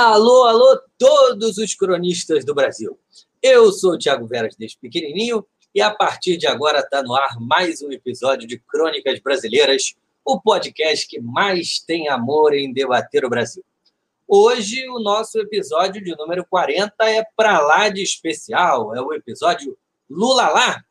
[0.00, 2.96] Alô, alô, todos os cronistas do Brasil.
[3.42, 7.40] Eu sou o Thiago Veras, desde pequenininho, e a partir de agora está no ar
[7.40, 13.28] mais um episódio de Crônicas Brasileiras, o podcast que mais tem amor em debater o
[13.28, 13.64] Brasil.
[14.28, 19.76] Hoje, o nosso episódio de número 40 é para lá de especial, é o episódio
[20.08, 20.84] Lula lá,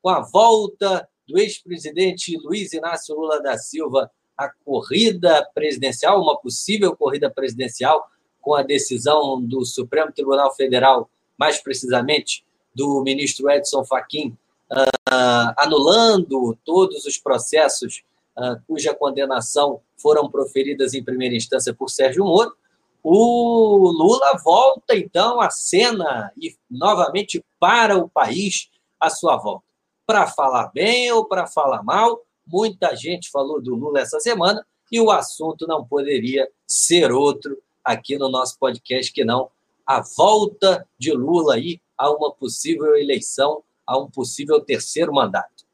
[0.00, 6.96] com a volta do ex-presidente Luiz Inácio Lula da Silva à corrida presidencial, uma possível
[6.96, 8.08] corrida presidencial
[8.40, 11.08] com a decisão do Supremo Tribunal Federal,
[11.38, 12.44] mais precisamente
[12.74, 14.36] do ministro Edson Fachin,
[14.70, 18.02] uh, anulando todos os processos
[18.36, 22.54] uh, cuja condenação foram proferidas em primeira instância por Sérgio Moro,
[23.02, 29.64] o Lula volta então à cena e novamente para o país a sua volta.
[30.06, 35.00] Para falar bem ou para falar mal, muita gente falou do Lula essa semana e
[35.00, 39.50] o assunto não poderia ser outro aqui no nosso podcast que não
[39.86, 45.64] a volta de Lula aí a uma possível eleição, a um possível terceiro mandato.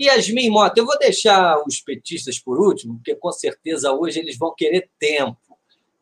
[0.00, 4.54] Yasmin Mota, eu vou deixar os petistas por último, porque com certeza hoje eles vão
[4.54, 5.36] querer tempo.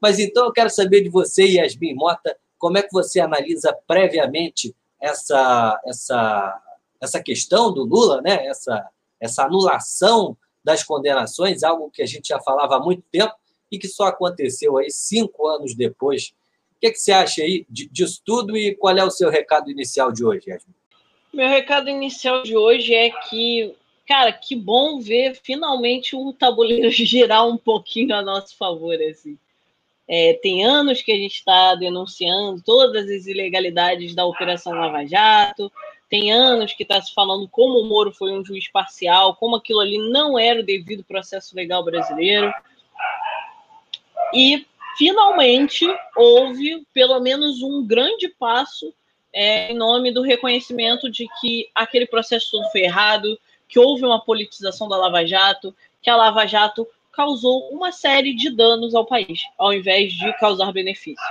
[0.00, 4.74] Mas então eu quero saber de você, Yasmin Mota, como é que você analisa previamente
[5.00, 6.62] essa, essa,
[7.00, 8.46] essa questão do Lula, né?
[8.46, 8.88] essa,
[9.20, 13.34] essa anulação das condenações, algo que a gente já falava há muito tempo,
[13.70, 16.34] e que só aconteceu aí cinco anos depois.
[16.76, 19.70] O que, é que você acha aí disso tudo e qual é o seu recado
[19.70, 20.74] inicial de hoje, Yasmin?
[21.32, 23.74] Meu recado inicial de hoje é que,
[24.06, 29.38] cara, que bom ver finalmente o tabuleiro girar um pouquinho a nosso favor, assim.
[30.08, 35.72] É, tem anos que a gente está denunciando todas as ilegalidades da Operação Lava Jato,
[36.08, 39.80] tem anos que está se falando como o Moro foi um juiz parcial, como aquilo
[39.80, 42.52] ali não era o devido processo legal brasileiro.
[44.32, 45.86] E finalmente
[46.16, 48.92] houve pelo menos um grande passo
[49.32, 54.24] é, em nome do reconhecimento de que aquele processo todo foi errado, que houve uma
[54.24, 59.40] politização da Lava Jato, que a Lava Jato causou uma série de danos ao país,
[59.58, 61.24] ao invés de causar benefício.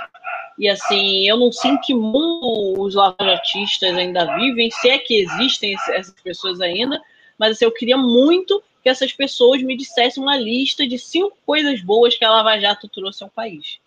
[0.58, 5.74] E assim, eu não sei que mundo os lavajatistas ainda vivem, se é que existem
[5.90, 7.00] essas pessoas ainda,
[7.38, 11.82] mas assim, eu queria muito que essas pessoas me dissessem uma lista de cinco coisas
[11.82, 13.80] boas que a Lava Jato trouxe ao país.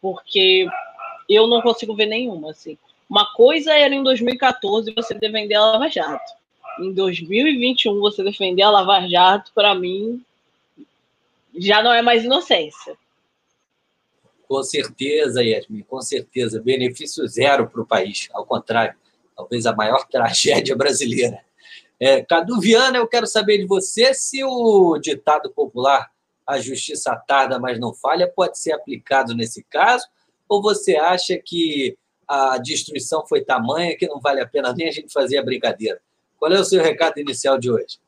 [0.00, 0.68] Porque
[1.28, 2.52] eu não consigo ver nenhuma.
[2.52, 2.78] Assim.
[3.10, 6.32] Uma coisa era em 2014 você defender a Lava Jato.
[6.78, 10.24] Em 2021 você defender a Lava Jato, para mim,
[11.56, 12.96] já não é mais inocência.
[14.46, 16.62] Com certeza, Yasmin, com certeza.
[16.62, 18.28] Benefício zero para o país.
[18.32, 18.94] Ao contrário,
[19.36, 21.40] talvez a maior tragédia brasileira.
[22.00, 26.10] É, Cadu Viana, eu quero saber de você se o ditado popular
[26.46, 30.06] a justiça tarda, mas não falha, pode ser aplicado nesse caso,
[30.48, 31.96] ou você acha que
[32.28, 36.00] a destruição foi tamanha que não vale a pena nem a gente fazer a brincadeira?
[36.38, 37.98] Qual é o seu recado inicial de hoje?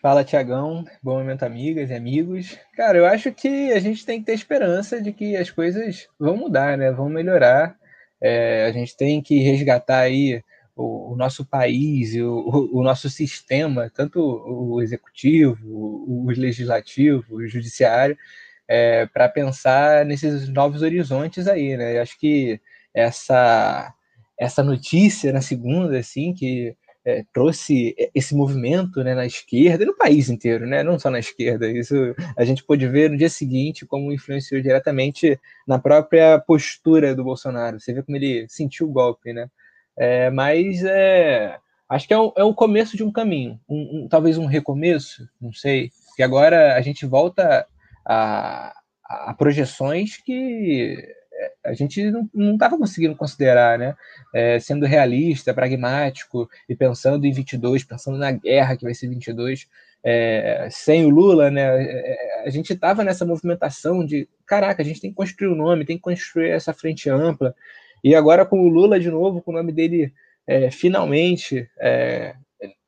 [0.00, 0.84] Fala, Tiagão.
[1.02, 2.56] Bom momento, amigas e amigos.
[2.76, 6.36] Cara, eu acho que a gente tem que ter esperança de que as coisas vão
[6.36, 6.92] mudar, né?
[6.92, 7.76] Vão melhorar.
[8.20, 10.42] É, a gente tem que resgatar aí
[10.78, 17.24] o, o nosso país e o, o, nosso sistema, tanto o executivo, o, o legislativo,
[17.34, 18.16] o judiciário,
[18.68, 21.96] é, para pensar nesses novos horizontes aí, né?
[21.96, 22.60] Eu acho que
[22.94, 23.92] essa
[24.38, 30.28] essa notícia na segunda, assim, que é, trouxe esse movimento né, na esquerda no país
[30.28, 31.68] inteiro, né, não só na esquerda.
[31.70, 31.94] Isso
[32.36, 37.80] a gente pôde ver no dia seguinte como influenciou diretamente na própria postura do Bolsonaro.
[37.80, 39.50] Você vê como ele sentiu o golpe, né?
[39.98, 44.38] É, mas é, acho que é um, é começo de um caminho, um, um, talvez
[44.38, 45.90] um recomeço, não sei.
[46.16, 47.66] Que agora a gente volta
[48.04, 48.72] a,
[49.04, 50.96] a projeções que
[51.64, 53.94] a gente não estava conseguindo considerar, né?
[54.34, 59.68] É, sendo realista, pragmático e pensando em 22, pensando na guerra que vai ser 22,
[60.02, 61.62] é, sem o Lula, né?
[61.62, 65.56] É, a gente estava nessa movimentação de, caraca, a gente tem que construir o um
[65.56, 67.54] nome, tem que construir essa frente ampla,
[68.02, 70.12] e agora com o Lula de novo, com o nome dele
[70.46, 72.34] é, finalmente é,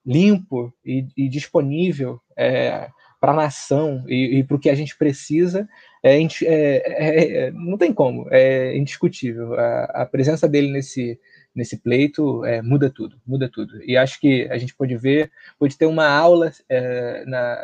[0.05, 2.89] limpo e, e disponível é,
[3.21, 5.69] para a nação e, e para o que a gente precisa,
[6.03, 9.55] é, é, é, não tem como, é indiscutível.
[9.55, 11.21] A, a, presença dele nesse,
[11.55, 13.83] nesse pleito muda tudo, muda tudo.
[13.85, 16.51] E acho que a gente pode ver, pode ter uma aula
[17.27, 17.63] na,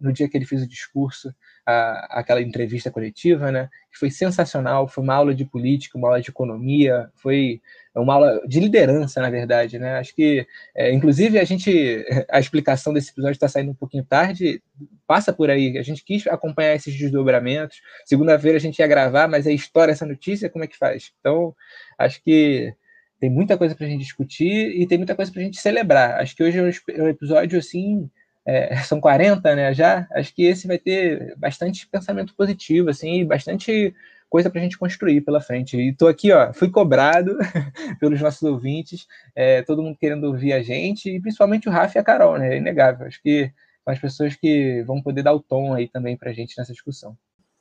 [0.00, 1.34] no dia que ele fez o discurso,
[1.66, 3.68] a, aquela entrevista coletiva, né?
[3.92, 7.60] Que foi sensacional, foi uma aula de política, uma aula de economia, foi
[7.94, 9.98] uma aula de liderança, na verdade, né?
[9.98, 14.62] Acho que, é, inclusive, a gente, a explicação desse episódio está saindo um pouquinho tarde,
[15.06, 15.76] passa por aí.
[15.76, 17.80] A gente quis acompanhar esses desdobramentos.
[18.04, 21.12] Segunda-feira a gente ia gravar, mas a história essa notícia, como é que faz?
[21.20, 21.54] Então,
[21.98, 22.72] acho que
[23.18, 26.20] tem muita coisa para a gente discutir e tem muita coisa para a gente celebrar.
[26.20, 28.08] Acho que hoje é um episódio assim
[28.46, 33.24] é, são 40, né, já, acho que esse vai ter bastante pensamento positivo, assim, e
[33.24, 33.94] bastante
[34.30, 35.76] coisa para a gente construir pela frente.
[35.76, 37.36] E estou aqui, ó, fui cobrado
[38.00, 42.00] pelos nossos ouvintes, é, todo mundo querendo ouvir a gente, e principalmente o Rafa e
[42.00, 43.06] a Carol, né, é inegável.
[43.06, 43.52] Acho que
[43.84, 46.72] são as pessoas que vão poder dar o tom aí também para a gente nessa
[46.72, 47.16] discussão.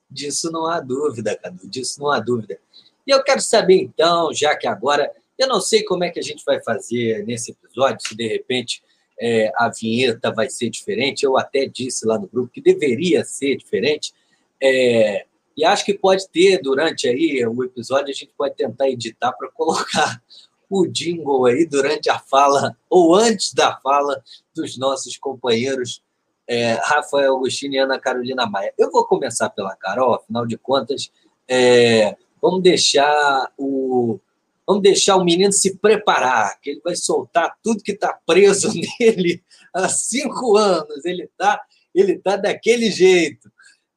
[0.09, 2.59] Disso não há dúvida, Cadu, disso não há dúvida.
[3.07, 6.23] E eu quero saber, então, já que agora, eu não sei como é que a
[6.23, 8.81] gente vai fazer nesse episódio, se de repente
[9.19, 11.23] é, a vinheta vai ser diferente.
[11.23, 14.13] Eu até disse lá no grupo que deveria ser diferente.
[14.62, 15.25] É,
[15.56, 19.50] e acho que pode ter, durante aí o episódio, a gente pode tentar editar para
[19.51, 20.21] colocar
[20.69, 24.21] o jingle aí durante a fala ou antes da fala
[24.53, 26.01] dos nossos companheiros
[26.47, 28.73] é, Rafael Agostinho e Ana Carolina Maia.
[28.77, 31.11] Eu vou começar pela Carol, afinal de contas,
[31.47, 34.19] é, vamos deixar o,
[34.67, 39.44] Vamos deixar o menino se preparar, que ele vai soltar tudo que está preso nele
[39.73, 41.06] há cinco anos.
[41.06, 41.62] Ele está
[41.95, 43.50] ele tá daquele jeito.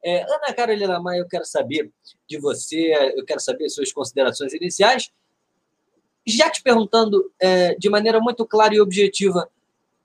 [0.03, 1.91] É, Ana Carolina Maia, eu quero saber
[2.27, 5.11] de você, eu quero saber suas considerações iniciais.
[6.25, 9.49] Já te perguntando é, de maneira muito clara e objetiva,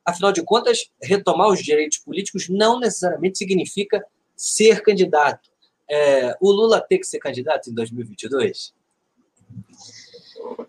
[0.05, 4.05] afinal de contas, retomar os direitos políticos não necessariamente significa
[4.37, 5.49] ser candidato.
[5.89, 8.75] É, o Lula tem que ser candidato em 2022?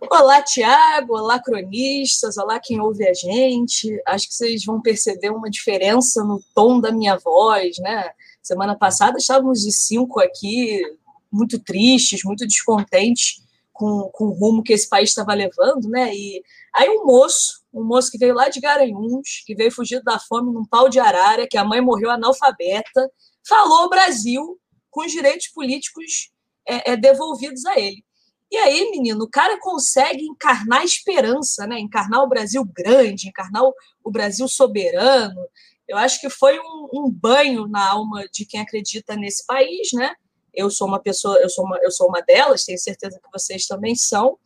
[0.10, 4.02] Olá, Tiago, olá, cronistas, olá quem ouve a gente.
[4.08, 8.10] Acho que vocês vão perceber uma diferença no tom da minha voz, né?
[8.42, 10.82] Semana passada estávamos de cinco aqui,
[11.30, 13.44] muito tristes, muito descontentes
[13.74, 16.16] com, com o rumo que esse país estava levando, né?
[16.16, 16.42] E
[16.74, 20.54] aí um moço, um moço que veio lá de Garanhuns, que veio fugido da fome
[20.54, 23.12] num pau de arara, que a mãe morreu analfabeta,
[23.46, 24.58] falou Brasil
[24.90, 26.32] com os direitos políticos
[26.66, 28.05] é, é, devolvidos a ele.
[28.52, 31.80] E aí, menino, o cara consegue encarnar a esperança, né?
[31.80, 33.64] Encarnar o Brasil grande, encarnar
[34.04, 35.40] o, Brasil soberano.
[35.88, 40.14] Eu acho que foi um, um, banho na alma de quem acredita nesse país, né?
[40.54, 43.68] Eu sou uma pessoa, eu sou uma, eu sou uma delas, tenho certeza que vocês
[43.68, 44.38] também são.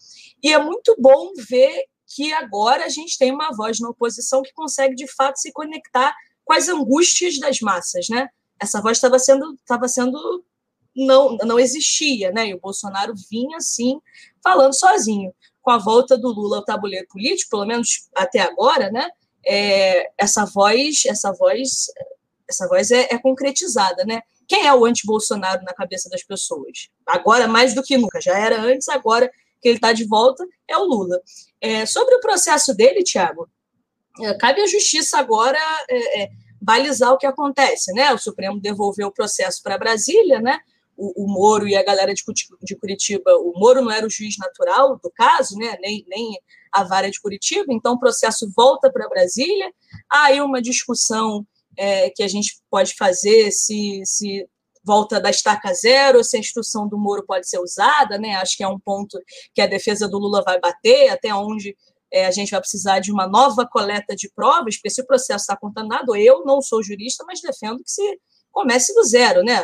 [0.42, 4.54] E é muito bom ver que agora a gente tem uma voz na oposição que
[4.54, 8.28] consegue de fato se conectar com as angústias das massas, né?
[8.60, 10.44] Essa voz estava sendo, estava sendo
[10.96, 12.48] não, não existia, né?
[12.48, 14.00] E o Bolsonaro vinha assim,
[14.44, 15.34] falando sozinho.
[15.62, 19.10] Com a volta do Lula ao tabuleiro político, pelo menos até agora, né?
[19.46, 21.88] É, essa voz, essa voz,
[22.48, 24.22] essa voz é, é concretizada, né?
[24.48, 26.90] Quem é o anti-Bolsonaro na cabeça das pessoas?
[27.06, 29.30] Agora mais do que nunca, já era antes, agora
[29.62, 31.22] que ele está de volta, é o Lula.
[31.62, 33.48] É, sobre o processo dele, Tiago,
[34.22, 35.60] é, cabe à justiça agora
[35.90, 36.30] é, é,
[36.62, 38.12] balizar o que acontece, né?
[38.14, 40.60] O Supremo devolveu o processo para Brasília, né?
[41.00, 42.22] O, o Moro e a galera de,
[42.62, 45.78] de Curitiba, o Moro não era o juiz natural do caso, né?
[45.82, 46.40] nem, nem
[46.72, 49.72] a vara de Curitiba, então o processo volta para Brasília.
[50.12, 51.48] Há aí uma discussão
[51.78, 54.46] é, que a gente pode fazer se, se
[54.84, 58.36] volta da estaca zero, se a instrução do Moro pode ser usada, né?
[58.36, 59.18] Acho que é um ponto
[59.54, 61.76] que a defesa do Lula vai bater, até onde
[62.12, 65.44] é, a gente vai precisar de uma nova coleta de provas, porque se o processo
[65.44, 68.20] está contaminado, eu não sou jurista, mas defendo que se
[68.52, 69.64] comece do zero, né?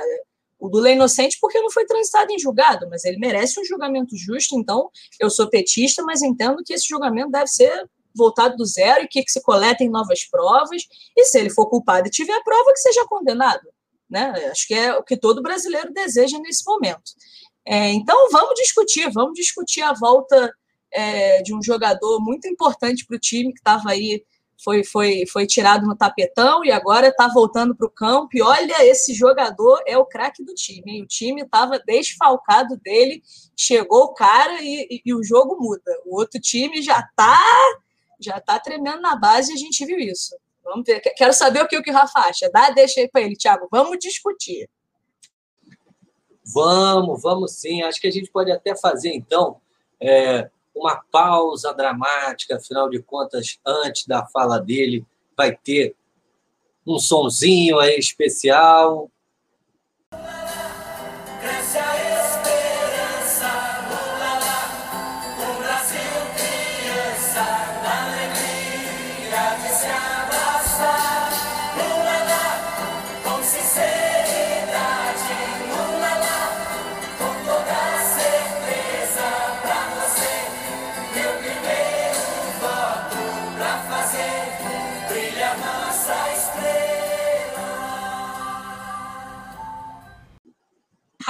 [0.60, 4.16] O Lula é inocente porque não foi transitado em julgado, mas ele merece um julgamento
[4.16, 4.58] justo.
[4.58, 9.08] Então, eu sou petista, mas entendo que esse julgamento deve ser voltado do zero e
[9.08, 10.84] que, que se coletem novas provas.
[11.16, 13.68] E se ele for culpado e tiver prova, que seja condenado.
[14.10, 14.32] Né?
[14.50, 17.12] Acho que é o que todo brasileiro deseja nesse momento.
[17.66, 20.54] É, então, vamos discutir, vamos discutir a volta
[20.94, 24.24] é, de um jogador muito importante para o time que estava aí
[24.64, 28.30] foi, foi, foi tirado no tapetão e agora está voltando para o campo.
[28.34, 30.84] E olha, esse jogador é o craque do time.
[30.94, 31.04] Hein?
[31.04, 33.22] O time estava desfalcado dele,
[33.56, 35.92] chegou o cara e, e, e, o jogo muda.
[36.06, 37.40] O outro time já está
[38.20, 40.36] já tá tremendo na base e a gente viu isso.
[40.64, 41.00] Vamos ver.
[41.00, 42.50] Quero saber o que o, que Rafa acha.
[42.50, 43.68] Dá, deixa aí para ele, Thiago.
[43.70, 44.70] Vamos discutir.
[46.54, 47.84] Vamos, vamos sim.
[47.84, 49.60] Acho que a gente pode até fazer, então,
[50.00, 55.06] é, uma pausa dramática, afinal de contas, antes da fala dele,
[55.36, 55.96] vai ter
[56.86, 59.10] um sonzinho aí especial,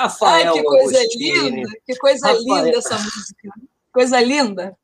[0.05, 1.49] Rafael Ai, que coisa Agostini.
[1.49, 3.53] linda, que coisa Rafael- linda essa música.
[3.91, 4.77] Coisa linda.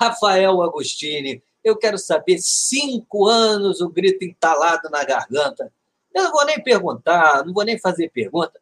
[0.00, 5.72] Rafael Agostini, eu quero saber, cinco anos o grito entalado na garganta.
[6.14, 8.60] Eu não vou nem perguntar, não vou nem fazer pergunta.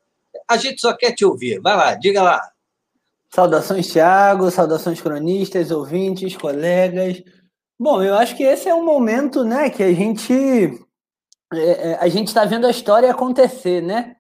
[0.49, 1.61] A gente só quer te ouvir.
[1.61, 2.51] Vai lá, diga lá.
[3.29, 7.23] Saudações, Thiago, saudações cronistas, ouvintes, colegas.
[7.79, 10.33] Bom, eu acho que esse é um momento, né, que a gente
[11.53, 14.17] é, é, a gente está vendo a história acontecer, né?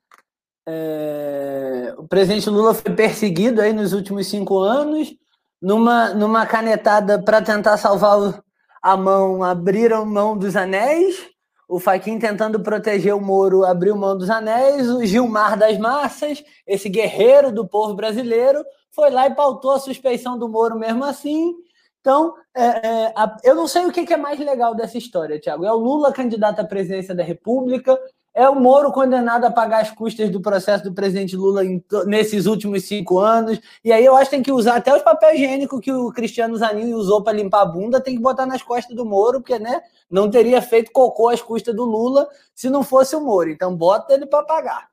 [0.69, 5.13] É, o presidente Lula foi perseguido aí nos últimos cinco anos,
[5.61, 8.43] numa, numa canetada para tentar salvar
[8.83, 11.31] a mão, abriram mão dos anéis.
[11.69, 14.89] O Faquin tentando proteger o Moro abriu mão dos anéis.
[14.91, 18.63] O Gilmar das Massas, esse guerreiro do povo brasileiro,
[18.95, 21.55] foi lá e pautou a suspeição do Moro mesmo assim.
[22.01, 25.39] Então, é, é, a- eu não sei o que, que é mais legal dessa história,
[25.41, 25.65] Tiago.
[25.65, 27.99] É o Lula candidato à presidência da República,
[28.35, 32.47] é o Moro condenado a pagar as custas do processo do presidente Lula em nesses
[32.47, 33.61] últimos cinco anos.
[33.85, 36.57] E aí eu acho que tem que usar até os papel higiênico que o Cristiano
[36.57, 39.83] Zanin usou para limpar a bunda, tem que botar nas costas do Moro, porque né,
[40.11, 43.51] não teria feito cocô às custas do Lula se não fosse o Moro.
[43.51, 44.89] Então bota ele para pagar.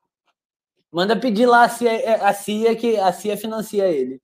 [0.92, 4.22] Manda pedir lá a CIA, a CIA que a CIA financia ele.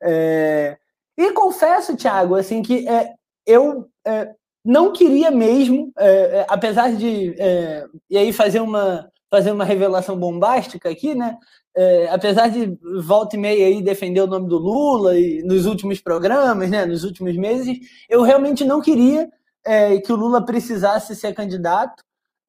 [0.00, 0.76] É,
[1.16, 3.14] E confesso, Thiago, assim, que é,
[3.46, 4.34] eu é,
[4.64, 7.34] não queria mesmo, é, é, apesar de.
[7.38, 11.36] é, e aí fazer uma, fazer uma revelação bombástica aqui, né?
[11.76, 16.00] É, apesar de volta e meia aí defender o nome do Lula e nos últimos
[16.00, 17.76] programas, né, nos últimos meses,
[18.08, 19.28] eu realmente não queria
[19.66, 22.02] é, que o Lula precisasse ser candidato.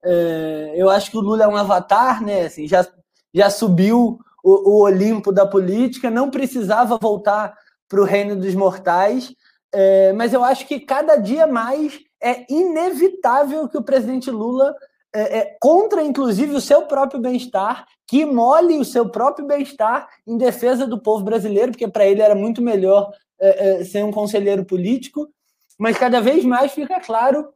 [0.03, 2.45] É, eu acho que o Lula é um avatar, né?
[2.45, 2.85] Assim, já,
[3.33, 7.53] já subiu o, o Olimpo da política, não precisava voltar
[7.89, 9.33] para o reino dos mortais,
[9.77, 14.73] é, mas eu acho que cada dia mais é inevitável que o presidente Lula,
[15.13, 20.37] é, é, contra inclusive o seu próprio bem-estar, que mole o seu próprio bem-estar em
[20.37, 24.63] defesa do povo brasileiro, porque para ele era muito melhor é, é, ser um conselheiro
[24.63, 25.27] político,
[25.77, 27.53] mas cada vez mais fica claro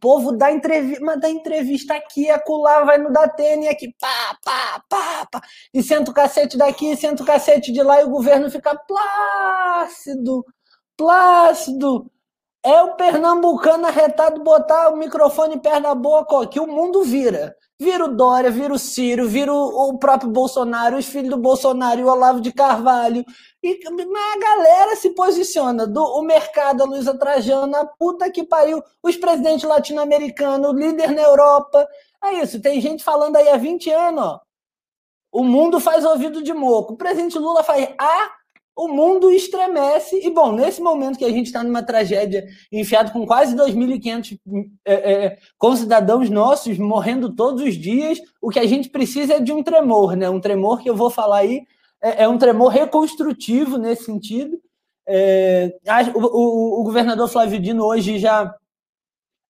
[0.00, 5.28] povo dá entrevista, mas dá entrevista aqui, acolá, vai no Datene, aqui, pá, pá, pá,
[5.30, 5.42] pá,
[5.72, 10.44] e senta o cacete daqui, senta o cacete de lá, e o governo fica plácido,
[11.00, 12.10] plácido.
[12.62, 17.56] É o pernambucano arretado botar o microfone perto da boca, ó, que o mundo vira.
[17.80, 22.02] Vira o Dória, vira o Ciro, vira o, o próprio Bolsonaro, os filhos do Bolsonaro
[22.02, 23.24] o Olavo de Carvalho.
[23.62, 25.86] E a galera se posiciona.
[25.86, 31.12] Do, o mercado, a Luísa Trajana, a puta que pariu, os presidentes latino-americanos, o líder
[31.12, 31.88] na Europa.
[32.22, 34.40] É isso, tem gente falando aí há 20 anos, ó.
[35.32, 36.92] O mundo faz ouvido de moco.
[36.92, 38.30] O presidente Lula faz ah,
[38.76, 40.16] o mundo estremece.
[40.24, 44.38] E, bom, nesse momento que a gente está numa tragédia, enfiado com quase 2.500
[44.84, 49.52] é, é, concidadãos nossos morrendo todos os dias, o que a gente precisa é de
[49.52, 50.30] um tremor, né?
[50.30, 51.62] Um tremor que eu vou falar aí
[52.02, 54.58] é, é um tremor reconstrutivo nesse sentido.
[55.06, 55.76] É,
[56.14, 58.54] o, o, o, governador Flávio Dino hoje já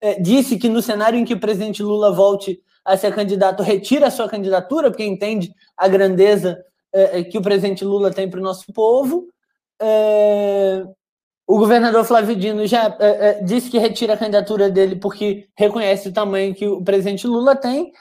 [0.00, 4.06] é, disse que no cenário em que o presidente Lula volte a ser candidato, retira
[4.06, 6.58] a sua candidatura, porque entende a grandeza
[6.92, 9.28] é, que o presidente Lula tem para o nosso povo.
[9.80, 10.84] É,
[11.46, 16.12] o governador Flávio Dino já é, disse que retira a candidatura dele porque reconhece o
[16.12, 17.92] tamanho que o presidente Lula tem.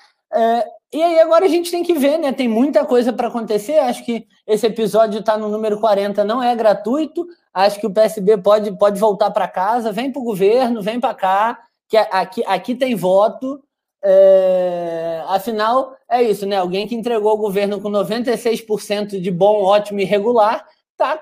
[0.92, 2.32] E aí agora a gente tem que ver, né?
[2.32, 3.78] Tem muita coisa para acontecer.
[3.78, 7.28] Acho que esse episódio está no número 40, não é gratuito.
[7.54, 11.14] Acho que o PSB pode, pode voltar para casa, vem para o governo, vem para
[11.14, 13.62] cá, que aqui, aqui tem voto.
[14.02, 16.58] É, afinal, é isso, né?
[16.58, 21.22] Alguém que entregou o governo com 96% de bom, ótimo e regular, tá,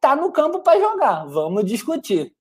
[0.00, 1.24] tá no campo para jogar.
[1.26, 2.32] Vamos discutir.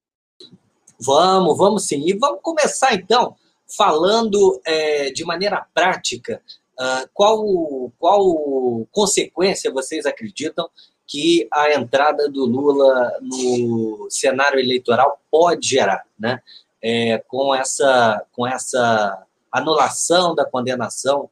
[1.00, 2.04] Vamos, vamos sim.
[2.06, 3.36] E vamos começar então
[3.78, 6.42] falando é, de maneira prática
[6.80, 10.70] uh, qual, qual consequência vocês acreditam
[11.06, 16.42] que a entrada do Lula no cenário eleitoral pode gerar, né?
[16.80, 21.30] É, com essa com essa anulação da condenação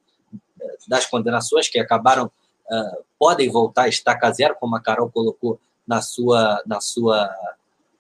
[0.88, 6.02] das condenações que acabaram uh, podem voltar a estaca zero, como a Carol colocou na
[6.02, 7.30] sua na sua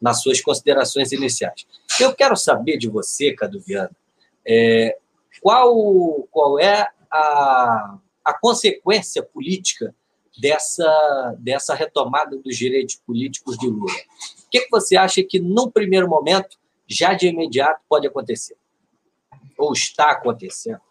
[0.01, 1.65] nas suas considerações iniciais.
[1.99, 3.89] Eu quero saber de você, Cadu Viana,
[4.45, 4.97] é,
[5.41, 9.95] qual, qual é a, a consequência política
[10.37, 13.91] dessa, dessa retomada dos direitos políticos de Lula?
[14.45, 16.57] O que, que você acha que, num primeiro momento,
[16.87, 18.55] já de imediato, pode acontecer?
[19.57, 20.81] Ou está acontecendo?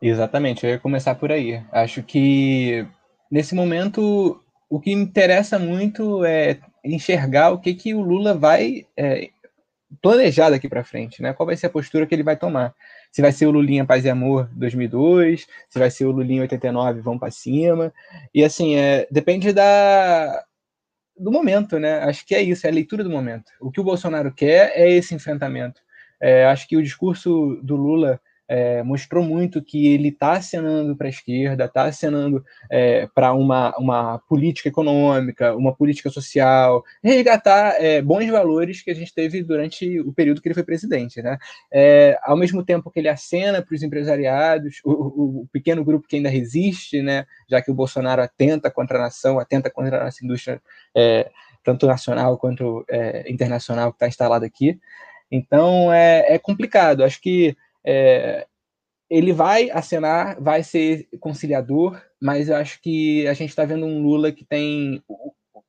[0.00, 1.62] Exatamente, eu ia começar por aí.
[1.70, 2.86] Acho que,
[3.30, 9.30] nesse momento, o que interessa muito é enxergar o que, que o Lula vai é,
[10.00, 11.32] planejada aqui para frente, né?
[11.32, 12.74] Qual vai ser a postura que ele vai tomar?
[13.10, 17.00] Se vai ser o Lulinha Paz e Amor 2002, se vai ser o Lulinha 89
[17.00, 17.92] vão para cima.
[18.34, 20.44] E assim, é, depende da
[21.16, 21.98] do momento, né?
[22.00, 23.52] Acho que é isso, é a leitura do momento.
[23.60, 25.80] O que o Bolsonaro quer é esse enfrentamento.
[26.22, 28.20] É, acho que o discurso do Lula
[28.52, 33.74] é, mostrou muito que ele está acenando para a esquerda, está acenando é, para uma,
[33.78, 40.00] uma política econômica, uma política social, resgatar é, bons valores que a gente teve durante
[40.00, 41.22] o período que ele foi presidente.
[41.22, 41.38] Né?
[41.72, 44.90] É, ao mesmo tempo que ele acena para os empresariados, o,
[45.42, 49.38] o, pequeno grupo que ainda resiste, né, já que o Bolsonaro atenta contra a nação,
[49.38, 50.60] atenta contra a nossa indústria,
[50.94, 51.30] é,
[51.64, 54.78] tanto nacional quanto é, internacional, que está instalada aqui.
[55.32, 57.02] Então é, é complicado.
[57.02, 58.46] Acho que é,
[59.08, 64.02] ele vai acenar, vai ser conciliador, mas eu acho que a gente está vendo um
[64.02, 65.02] Lula que tem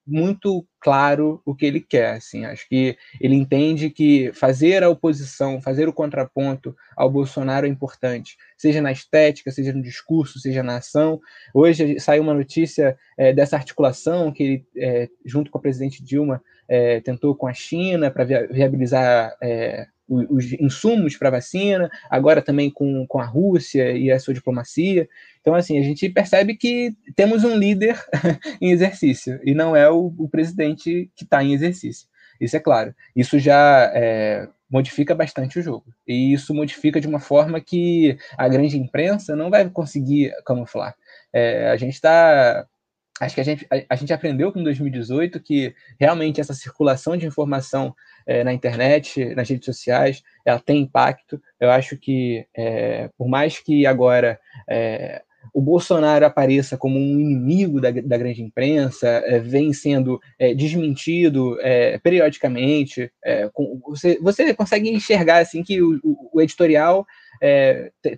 [0.05, 2.15] muito claro o que ele quer.
[2.15, 2.45] Assim.
[2.45, 8.36] Acho que ele entende que fazer a oposição, fazer o contraponto ao Bolsonaro é importante,
[8.57, 11.19] seja na estética, seja no discurso, seja na ação.
[11.53, 16.43] Hoje saiu uma notícia é, dessa articulação que ele, é, junto com a presidente Dilma,
[16.67, 19.36] é, tentou com a China para viabilizar
[20.07, 25.07] os insumos para vacina, agora também com, com a Rússia e a sua diplomacia.
[25.41, 28.00] Então, assim, a gente percebe que temos um líder
[28.62, 32.07] em exercício, e não é o, o presidente que está em exercício.
[32.39, 32.93] Isso é claro.
[33.15, 35.86] Isso já é, modifica bastante o jogo.
[36.07, 40.95] E isso modifica de uma forma que a grande imprensa não vai conseguir camuflar.
[41.31, 42.67] É, a gente está
[43.20, 47.27] acho que a gente, a, a, gente aprendeu com 2018 que realmente essa circulação de
[47.27, 51.41] informação é, na internet, nas redes sociais, ela tem impacto.
[51.60, 55.22] Eu acho que, é, por mais que agora é,
[55.53, 60.17] o Bolsonaro apareça como um inimigo da, da grande imprensa, vem sendo
[60.55, 61.58] desmentido
[62.01, 63.12] periodicamente,
[63.51, 66.00] com, você, você consegue enxergar assim que o,
[66.32, 67.05] o, editorial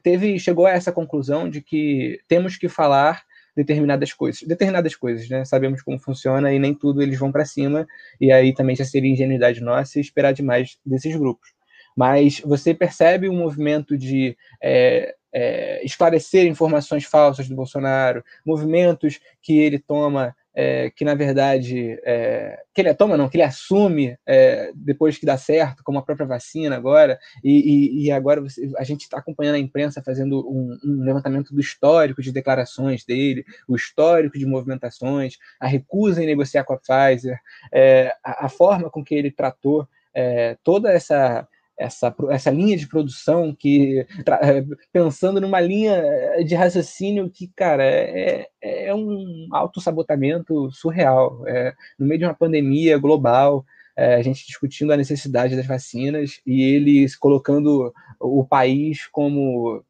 [0.04, 3.24] teve chegou a essa conclusão de que temos que falar
[3.55, 4.41] determinadas coisas.
[4.44, 5.46] Determinadas coisas, né?
[5.46, 7.87] Sabemos como funciona e nem tudo eles vão para cima,
[8.20, 11.53] e aí também já seria ingenuidade nossa esperar demais desses grupos.
[11.96, 19.57] Mas você percebe um movimento de é, é, esclarecer informações falsas do Bolsonaro, movimentos que
[19.57, 24.72] ele toma é, que na verdade é, que ele toma não que ele assume é,
[24.74, 27.20] depois que dá certo como a própria vacina agora.
[27.44, 31.53] E, e, e agora você, a gente está acompanhando a imprensa fazendo um, um, levantamento
[31.53, 36.77] do histórico de declarações dele o histórico de movimentações a recusa em negociar com a
[36.77, 37.39] Pfizer
[37.74, 41.46] é, a, a, forma com que ele tratou é, toda essa
[41.77, 44.05] essa, essa linha de produção que
[44.42, 46.01] é, pensando numa linha
[46.46, 51.46] de raciocínio que, cara, é, é, é um autossabotamento surreal.
[51.48, 56.42] É, no meio de uma pandemia global, é, a gente discutindo a necessidade das vacinas
[56.46, 59.83] e eles colocando o país como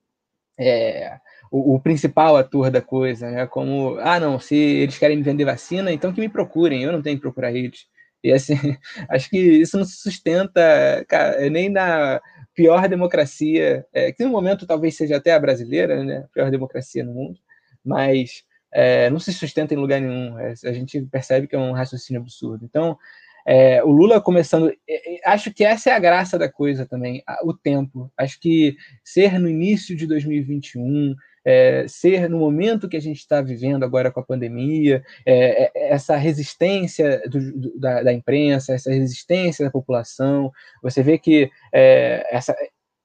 [0.57, 1.19] é,
[1.51, 3.47] o, o, principal ator da coisa, né?
[3.47, 7.01] Como, ah, não, se eles querem me vender vacina, então que me procurem, eu não
[7.01, 7.87] tenho que procurar eles.
[8.25, 8.55] E assim,
[9.09, 12.19] acho que isso não se sustenta cara, nem na
[12.55, 16.23] pior democracia, é, que no momento talvez seja até a brasileira, né?
[16.25, 17.39] A pior democracia no mundo,
[17.83, 20.39] mas é, não se sustenta em lugar nenhum.
[20.39, 22.65] É, a gente percebe que é um raciocínio absurdo.
[22.65, 22.97] Então,
[23.45, 24.71] é, o Lula começando.
[24.89, 28.11] É, é, acho que essa é a graça da coisa também, o tempo.
[28.17, 33.39] Acho que ser no início de 2021, é, ser no momento que a gente está
[33.41, 39.63] vivendo agora com a pandemia, é, é, essa resistência do, da, da, imprensa, essa resistência
[39.63, 40.51] da população.
[40.81, 42.55] Você vê que é, essa,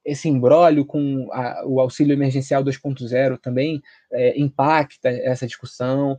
[0.05, 6.19] esse embrólio com a, o auxílio emergencial 2.0 também é, impacta essa discussão.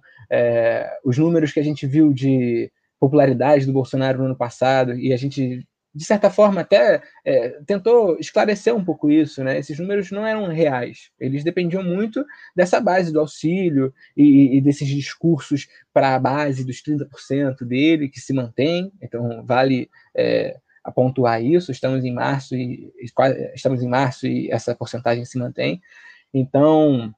[1.03, 5.17] Os números que a gente viu de popularidade do Bolsonaro no ano passado, e a
[5.17, 9.59] gente de certa forma, até é, tentou esclarecer um pouco isso, né?
[9.59, 12.25] Esses números não eram reais, eles dependiam muito
[12.55, 18.19] dessa base do auxílio e, e desses discursos para a base dos 30% dele, que
[18.19, 22.91] se mantém, então vale é, apontar isso, estamos em março e
[23.53, 25.81] estamos em março e essa porcentagem se mantém.
[26.33, 27.13] Então,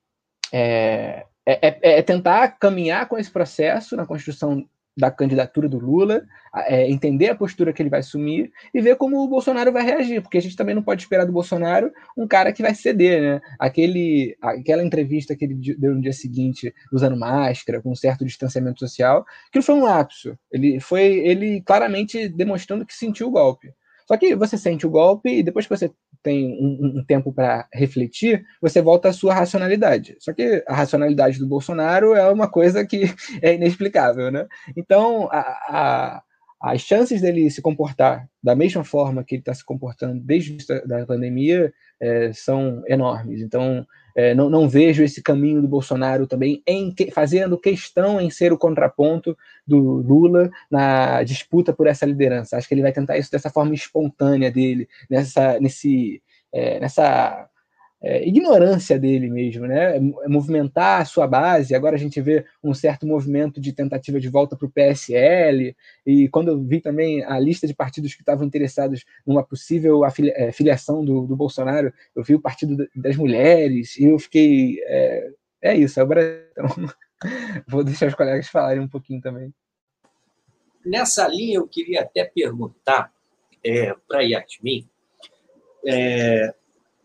[0.52, 6.24] é, é, é, é tentar caminhar com esse processo na construção da candidatura do Lula,
[6.68, 10.22] é, entender a postura que ele vai assumir e ver como o Bolsonaro vai reagir,
[10.22, 13.42] porque a gente também não pode esperar do Bolsonaro um cara que vai ceder, né?
[13.60, 18.80] Aquele, aquela entrevista que ele deu no dia seguinte, usando máscara, com um certo distanciamento
[18.80, 20.38] social, que foi um lapso.
[20.52, 23.74] Ele foi ele claramente demonstrando que sentiu o golpe.
[24.08, 25.92] Só que você sente o golpe e depois que você
[26.24, 30.16] tem um, um tempo para refletir, você volta à sua racionalidade.
[30.20, 33.04] Só que a racionalidade do Bolsonaro é uma coisa que
[33.42, 34.48] é inexplicável, né?
[34.76, 36.24] Então, a, a,
[36.62, 41.06] as chances dele se comportar da mesma forma que ele está se comportando desde a
[41.06, 43.42] pandemia é, são enormes.
[43.42, 48.54] Então, é, não, não, vejo esse caminho do Bolsonaro também em fazendo questão em ser
[48.54, 52.58] o contraponto do Lula na disputa por essa liderança.
[52.58, 56.22] Acho que ele vai tentar isso dessa forma espontânea dele, nessa, nesse,
[56.52, 57.50] é, nessa
[58.04, 59.96] é, ignorância dele mesmo, né?
[59.96, 61.74] É movimentar a sua base.
[61.74, 65.74] Agora a gente vê um certo movimento de tentativa de volta para o PSL.
[66.06, 70.52] E quando eu vi também a lista de partidos que estavam interessados numa possível é,
[70.52, 74.82] filiação do, do Bolsonaro, eu vi o Partido das Mulheres e eu fiquei.
[74.84, 76.42] É, é isso, é o Brasil.
[76.52, 76.68] Então,
[77.66, 79.54] vou deixar os colegas falarem um pouquinho também.
[80.86, 83.14] Nessa linha, eu queria até perguntar
[83.64, 84.86] é, para Yasmin,
[85.88, 86.54] é,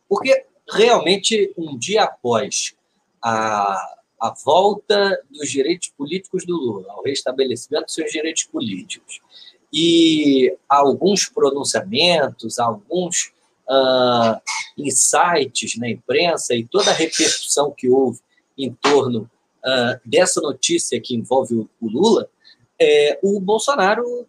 [0.08, 2.74] porque realmente, um dia após
[3.22, 9.20] a, a volta dos direitos políticos do Lula, ao restabelecimento dos seus direitos políticos,
[9.72, 13.32] e alguns pronunciamentos, alguns
[13.68, 14.40] uh,
[14.76, 18.20] insights na imprensa e toda a repercussão que houve
[18.56, 19.30] em torno
[19.64, 22.28] uh, dessa notícia que envolve o, o Lula,
[22.80, 24.26] é, o Bolsonaro,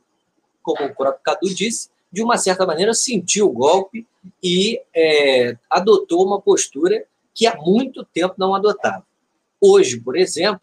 [0.62, 4.08] como o próprio Cadu disse, de uma certa maneira sentiu o golpe
[4.44, 9.06] e é, adotou uma postura que há muito tempo não adotava.
[9.62, 10.62] Hoje, por exemplo,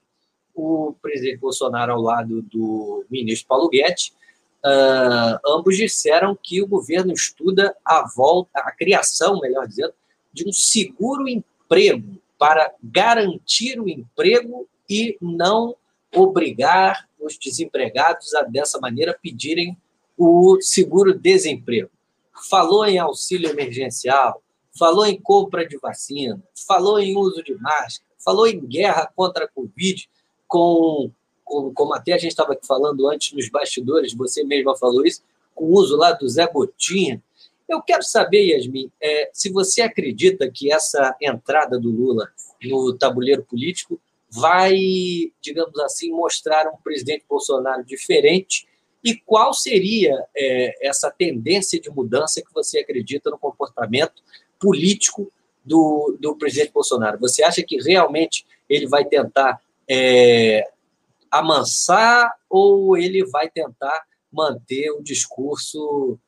[0.54, 4.12] o presidente Bolsonaro, ao lado do ministro Paulo Guedes,
[4.64, 9.92] uh, ambos disseram que o governo estuda a volta, a criação, melhor dizendo,
[10.32, 15.74] de um seguro emprego para garantir o emprego e não
[16.14, 19.76] obrigar os desempregados a, dessa maneira, pedirem
[20.16, 21.90] o seguro-desemprego
[22.48, 24.42] falou em auxílio emergencial,
[24.78, 29.48] falou em compra de vacina, falou em uso de máscara, falou em guerra contra a
[29.48, 30.08] Covid,
[30.46, 31.10] com,
[31.44, 35.22] com como até a gente estava falando antes nos bastidores, você mesma falou isso,
[35.54, 37.22] com o uso lá do Zé Gotinha.
[37.68, 42.28] Eu quero saber, Yasmin, é, se você acredita que essa entrada do Lula
[42.62, 44.76] no tabuleiro político vai,
[45.40, 48.66] digamos assim, mostrar um presidente Bolsonaro diferente
[49.06, 54.20] e qual seria é, essa tendência de mudança que você acredita no comportamento
[54.58, 55.32] político
[55.64, 57.16] do, do presidente Bolsonaro?
[57.20, 60.68] Você acha que realmente ele vai tentar é,
[61.30, 66.18] amansar ou ele vai tentar manter o discurso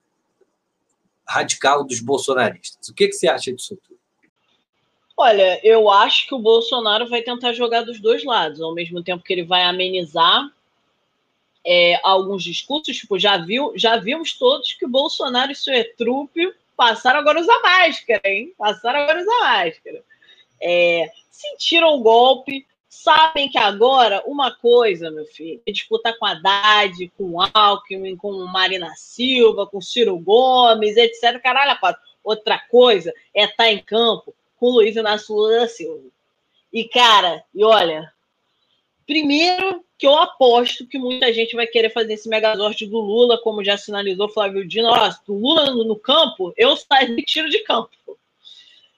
[1.26, 2.88] radical dos bolsonaristas?
[2.88, 3.98] O que, que você acha disso tudo?
[5.16, 9.24] Olha, eu acho que o Bolsonaro vai tentar jogar dos dois lados, ao mesmo tempo
[9.24, 10.48] que ele vai amenizar
[11.70, 16.54] é, alguns discursos, tipo, já, viu, já vimos todos que o Bolsonaro e seu etrúpio
[16.74, 18.54] passaram agora a usar máscara, hein?
[18.56, 20.02] Passaram agora a usar máscara.
[20.62, 27.12] É, sentiram o golpe, sabem que agora, uma coisa, meu filho, é disputar com Haddad,
[27.18, 31.38] com Alckmin, com Marina Silva, com Ciro Gomes, etc.
[31.42, 31.78] Caralho,
[32.24, 36.08] outra coisa é estar tá em campo com Luiz Inácio Lula da Silva.
[36.72, 38.10] E, cara, e olha,
[39.06, 43.64] primeiro que eu aposto que muita gente vai querer fazer esse megazord do Lula, como
[43.64, 44.88] já sinalizou Flávio Dino.
[44.88, 47.90] Ó, do Lula no, campo, eu saio de tiro de campo.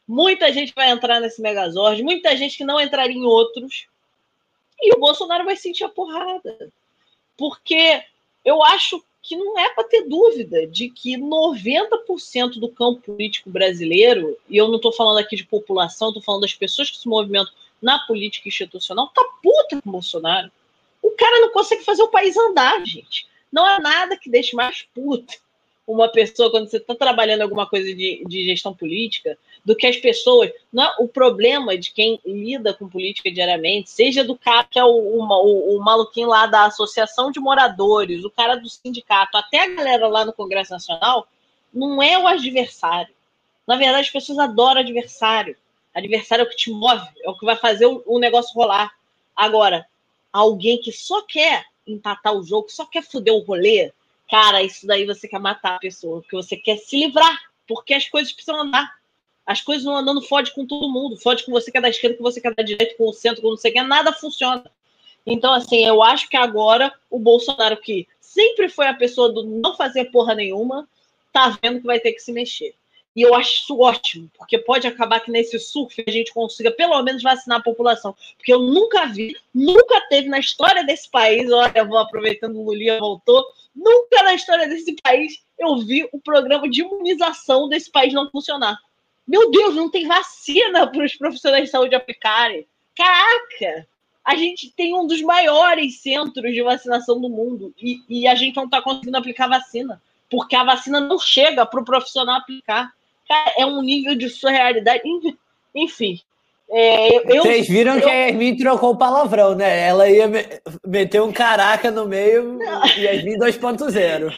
[0.07, 3.87] Muita gente vai entrar nesse megazord, muita gente que não entraria em outros.
[4.79, 6.71] E o Bolsonaro vai sentir a porrada.
[7.35, 8.03] Porque
[8.45, 14.37] eu acho que não é para ter dúvida de que 90% do campo político brasileiro,
[14.49, 17.53] e eu não estou falando aqui de população, estou falando das pessoas que se movimentam
[17.81, 20.51] na política institucional, tá puta com o Bolsonaro
[21.03, 23.27] o cara não consegue fazer o país andar, gente.
[23.53, 25.35] Não é nada que deixe mais puto
[25.87, 29.97] uma pessoa quando você está trabalhando alguma coisa de, de, gestão política do que as
[29.97, 30.51] pessoas.
[30.73, 34.85] Não é o problema de quem lida com política diariamente, seja do cara que é
[34.85, 39.65] o, o, o, o maluquinho lá da Associação de Moradores, o cara do sindicato, até
[39.65, 41.27] a galera lá no Congresso Nacional,
[41.73, 43.15] não é o adversário.
[43.67, 45.57] Na verdade, as pessoas adoram adversário.
[45.93, 48.93] Adversário é o que te move, é o que vai fazer o, o negócio rolar.
[49.35, 49.87] Agora,
[50.33, 53.93] alguém que só quer empatar o jogo, só quer foder o rolê,
[54.31, 58.09] cara, isso daí você quer matar a pessoa, porque você quer se livrar, porque as
[58.09, 59.01] coisas precisam andar.
[59.45, 62.17] As coisas não andando fode com todo mundo, fode com você que é da esquerda,
[62.17, 64.13] com você que é da direita, com o centro, com não sei o que, nada
[64.13, 64.71] funciona.
[65.27, 69.75] Então, assim, eu acho que agora o Bolsonaro, que sempre foi a pessoa do não
[69.77, 70.89] fazer porra nenhuma,
[71.33, 72.75] tá vendo que vai ter que se mexer.
[73.15, 77.03] E eu acho isso ótimo, porque pode acabar que nesse surf a gente consiga pelo
[77.03, 78.15] menos vacinar a população.
[78.37, 82.65] Porque eu nunca vi, nunca teve na história desse país, olha, eu vou aproveitando o
[82.65, 83.45] Lulinha voltou,
[83.75, 88.79] nunca na história desse país eu vi o programa de imunização desse país não funcionar.
[89.27, 92.67] Meu Deus, não tem vacina para os profissionais de saúde aplicarem.
[92.97, 93.87] Caraca!
[94.25, 98.57] A gente tem um dos maiores centros de vacinação do mundo e, e a gente
[98.57, 102.93] não está conseguindo aplicar vacina, porque a vacina não chega para o profissional aplicar.
[103.31, 105.03] Cara, é um nível de surrealidade.
[105.73, 106.21] Enfim,
[106.69, 109.87] é, eu, Vocês viram eu, que a Yasmin trocou o palavrão, né?
[109.87, 110.27] Ela ia
[110.85, 112.59] meter um caraca no meio
[112.97, 114.37] e Yasmin 2.0.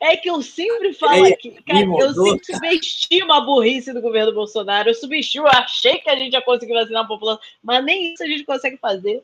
[0.00, 4.88] É que eu sempre falo aqui, cara, eu sempre subestimo a burrice do governo Bolsonaro,
[4.88, 8.22] eu subestimo, eu achei que a gente ia conseguir vacinar a população, mas nem isso
[8.22, 9.22] a gente consegue fazer.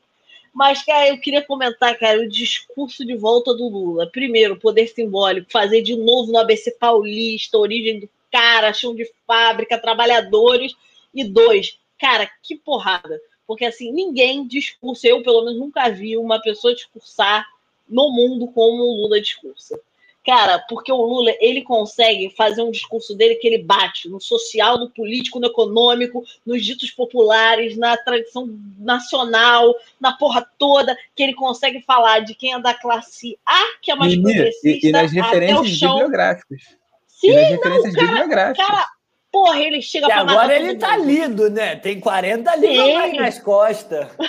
[0.52, 4.06] Mas, cara, eu queria comentar, cara, o discurso de volta do Lula.
[4.10, 9.78] Primeiro, poder simbólico, fazer de novo no ABC Paulista, origem do cara, chão de fábrica,
[9.78, 10.74] trabalhadores.
[11.14, 13.20] E dois, Cara, que porrada.
[13.46, 17.46] Porque assim, ninguém discursa, eu pelo menos nunca vi uma pessoa discursar
[17.88, 19.78] no mundo como o Lula discursa.
[20.26, 24.78] Cara, porque o Lula, ele consegue fazer um discurso dele que ele bate no social,
[24.78, 31.34] no político, no econômico, nos ditos populares, na tradição nacional, na porra toda, que ele
[31.34, 35.12] consegue falar de quem é da classe A, que é mais progressista, e, e nas
[35.12, 36.81] referências bibliográficas.
[37.22, 38.66] Sim, nas referências não, cara, bibliográficas.
[38.66, 38.88] Cara,
[39.32, 41.06] Porra, ele chega e agora ele tá mundo.
[41.06, 41.74] lido, né?
[41.76, 44.08] Tem 40 livros nas costas.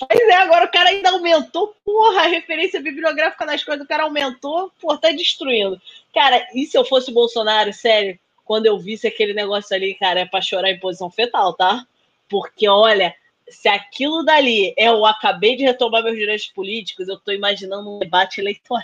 [0.00, 1.74] pois é, agora o cara ainda aumentou.
[1.84, 4.72] Porra, a referência bibliográfica das coisas do cara aumentou.
[4.80, 5.78] Pô, tá destruindo.
[6.14, 10.20] Cara, e se eu fosse o Bolsonaro, sério, quando eu visse aquele negócio ali, cara,
[10.20, 11.84] é pra chorar em posição fetal, tá?
[12.30, 13.14] Porque, olha,
[13.46, 17.98] se aquilo dali é o acabei de retomar meus direitos políticos, eu tô imaginando um
[17.98, 18.82] debate eleitoral.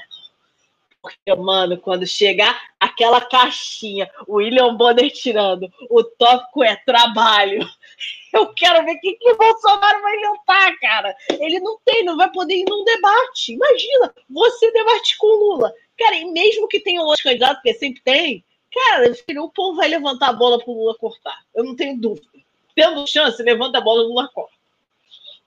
[1.04, 7.60] Porque, mano, quando chegar aquela caixinha, o William Bonner tirando, o tópico é trabalho.
[8.32, 11.14] Eu quero ver o que, que o Bolsonaro vai inventar, cara.
[11.38, 13.52] Ele não tem, não vai poder ir num debate.
[13.52, 15.72] Imagina, você debate com o Lula.
[15.98, 19.88] Cara, e mesmo que tenha outros candidatos, porque sempre tem, cara, filho, o povo vai
[19.88, 21.38] levantar a bola pro Lula cortar.
[21.54, 22.26] Eu não tenho dúvida.
[22.74, 24.54] Tendo chance, levanta a bola, o Lula corta.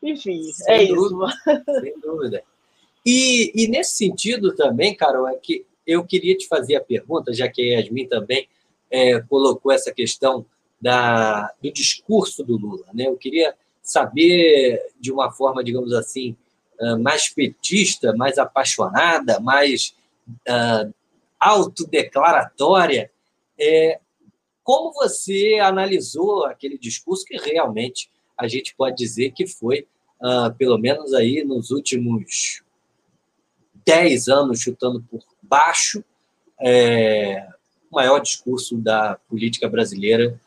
[0.02, 1.82] Enfim, sem é dúvida, isso.
[1.82, 2.44] Sem dúvida.
[3.10, 7.48] E, e nesse sentido também, Carol, é que eu queria te fazer a pergunta, já
[7.48, 8.50] que a Yasmin também
[8.92, 10.46] é, colocou essa questão
[10.82, 12.86] da, do discurso do Lula.
[12.94, 13.08] Né?
[13.08, 16.36] Eu queria saber, de uma forma, digamos assim,
[16.82, 19.96] ah, mais petista, mais apaixonada, mais
[20.30, 20.94] uh,
[21.40, 23.10] autodeclaratória,
[23.58, 24.02] é,
[24.64, 29.88] como você analisou aquele discurso que realmente a gente pode dizer que foi,
[30.22, 32.62] uh, pelo menos aí nos últimos
[33.88, 36.04] 10 anos chutando por baixo,
[36.60, 37.48] é,
[37.90, 40.38] o maior discurso da política brasileira,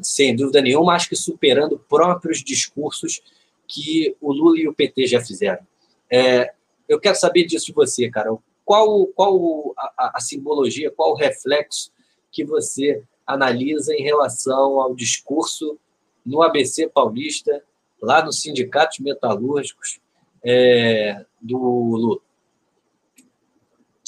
[0.00, 3.20] sem dúvida nenhuma, acho que superando próprios discursos
[3.66, 5.66] que o Lula e o PT já fizeram.
[6.08, 6.52] É,
[6.88, 8.40] eu quero saber disso de você, Carol.
[8.64, 11.90] Qual, qual a, a, simbologia, qual o reflexo
[12.30, 15.76] que você analisa em relação ao discurso
[16.24, 17.60] no ABC Paulista,
[18.00, 19.98] lá nos sindicatos metalúrgicos
[20.44, 22.27] é, do Lula?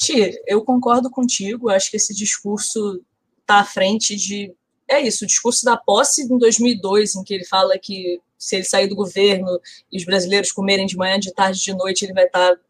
[0.01, 2.99] Ti, eu concordo contigo, acho que esse discurso
[3.39, 4.51] está à frente de.
[4.89, 8.65] É isso, o discurso da posse em 2002, em que ele fala que se ele
[8.65, 9.61] sair do governo
[9.91, 12.61] e os brasileiros comerem de manhã, de tarde, de noite, ele vai estar tá,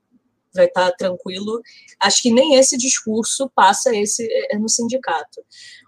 [0.54, 1.62] vai tá tranquilo.
[2.02, 5.40] Acho que nem esse discurso passa esse é, no sindicato.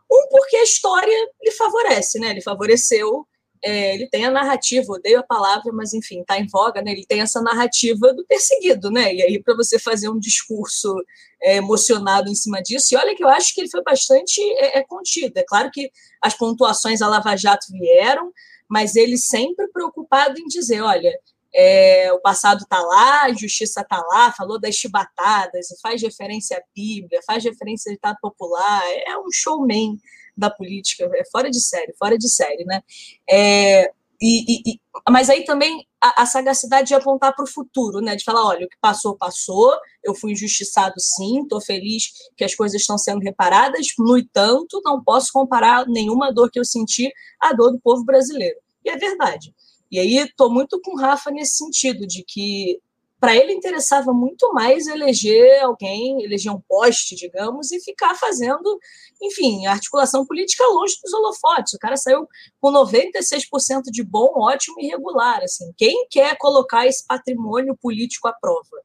[0.10, 2.29] Um, porque a história lhe favorece, né?
[2.29, 3.27] Ele favoreceu
[3.63, 6.91] é, ele tem a narrativa, odeio a palavra, mas enfim, está em voga, né?
[6.91, 9.13] Ele tem essa narrativa do perseguido, né?
[9.15, 10.93] E aí, para você fazer um discurso
[11.41, 14.80] é, emocionado em cima disso, e olha que eu acho que ele foi bastante é,
[14.80, 15.38] é contido.
[15.38, 15.89] É claro que
[16.21, 18.34] as pontuações a Lava Jato vieram,
[18.67, 21.17] mas ele sempre preocupado em dizer: olha,
[21.56, 26.62] é, o passado está lá, a justiça está lá, falou das chibatadas, faz referência à
[26.76, 29.97] Bíblia, faz referência ao Estado Popular, é um showman
[30.36, 32.82] da política, é fora de série, fora de série, né?
[33.30, 33.91] É,
[34.22, 38.15] e, e, mas aí também a, a sagacidade de apontar para o futuro, né?
[38.15, 42.56] De falar, olha, o que passou, passou, eu fui injustiçado sim, estou feliz que as
[42.56, 47.54] coisas estão sendo reparadas, no entanto, não posso comparar nenhuma dor que eu senti à
[47.54, 48.58] dor do povo brasileiro.
[48.86, 49.54] E é verdade.
[49.91, 52.80] E aí estou muito com o Rafa nesse sentido, de que
[53.24, 58.78] para ele interessava muito mais eleger alguém, eleger um poste, digamos, e ficar fazendo,
[59.22, 61.74] enfim, articulação política longe dos holofotes.
[61.74, 62.28] O cara saiu
[62.60, 65.42] com 96% de bom, ótimo e regular.
[65.42, 68.82] Assim, quem quer colocar esse patrimônio político à prova?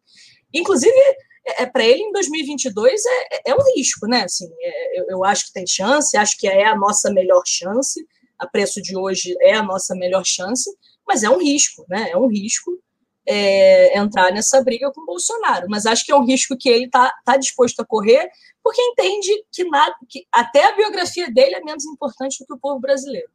[0.54, 0.96] Inclusive,
[1.44, 4.22] é, é para ele em 2022 é, é um risco, né?
[4.22, 8.06] Assim, é, eu, eu acho que tem chance, acho que é a nossa melhor chance.
[8.38, 10.70] A preço de hoje é a nossa melhor chance,
[11.04, 12.10] mas é um risco, né?
[12.12, 12.78] É um risco
[13.28, 15.66] é, entrar nessa briga com o Bolsonaro.
[15.68, 18.30] Mas acho que é um risco que ele está tá disposto a correr,
[18.64, 19.64] porque entende que,
[20.08, 23.28] que até a biografia dele é menos importante do que o povo brasileiro.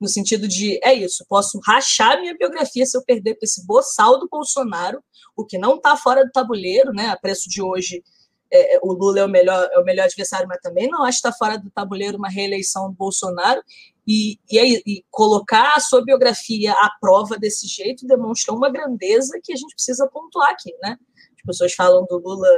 [0.00, 4.18] no sentido de, é isso, posso rachar minha biografia se eu perder para esse boçal
[4.18, 5.02] do Bolsonaro,
[5.36, 7.08] o que não está fora do tabuleiro, né?
[7.08, 8.02] A preço de hoje,
[8.50, 11.28] é, o Lula é o, melhor, é o melhor adversário, mas também não acho que
[11.28, 13.62] está fora do tabuleiro uma reeleição do Bolsonaro.
[14.06, 19.52] E, e, e, colocar a sua biografia à prova desse jeito demonstra uma grandeza que
[19.52, 20.98] a gente precisa pontuar aqui, né?
[21.36, 22.48] As pessoas falam do Lula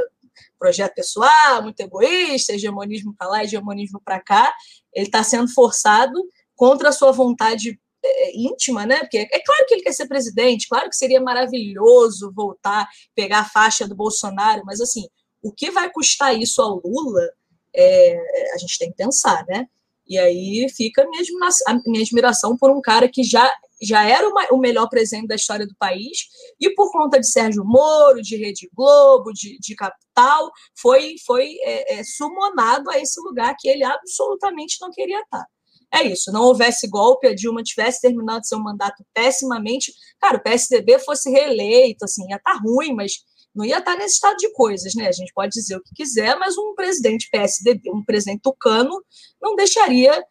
[0.58, 4.52] projeto pessoal, muito egoísta, hegemonismo para lá, hegemonismo para cá.
[4.92, 6.20] Ele está sendo forçado
[6.54, 9.00] contra a sua vontade é, íntima, né?
[9.00, 13.44] Porque é claro que ele quer ser presidente, claro que seria maravilhoso voltar, pegar a
[13.44, 15.06] faixa do Bolsonaro, mas assim,
[15.42, 17.28] o que vai custar isso ao Lula,
[17.74, 19.68] é, a gente tem que pensar, né?
[20.08, 21.22] E aí fica a minha
[21.66, 23.50] a minha admiração por um cara que já,
[23.82, 26.18] já era uma, o melhor presidente da história do país,
[26.60, 31.98] e por conta de Sérgio Moro, de Rede Globo, de, de Capital, foi, foi é,
[31.98, 35.44] é, sumonado a esse lugar que ele absolutamente não queria estar.
[35.92, 40.98] É isso, não houvesse golpe, a Dilma tivesse terminado seu mandato pessimamente, cara, o PSDB
[40.98, 43.24] fosse reeleito, assim, ia estar tá ruim, mas
[43.56, 45.08] não ia estar nesse estado de coisas, né?
[45.08, 49.02] A gente pode dizer o que quiser, mas um presidente PSDB, um presidente tucano,
[49.40, 50.22] não deixaria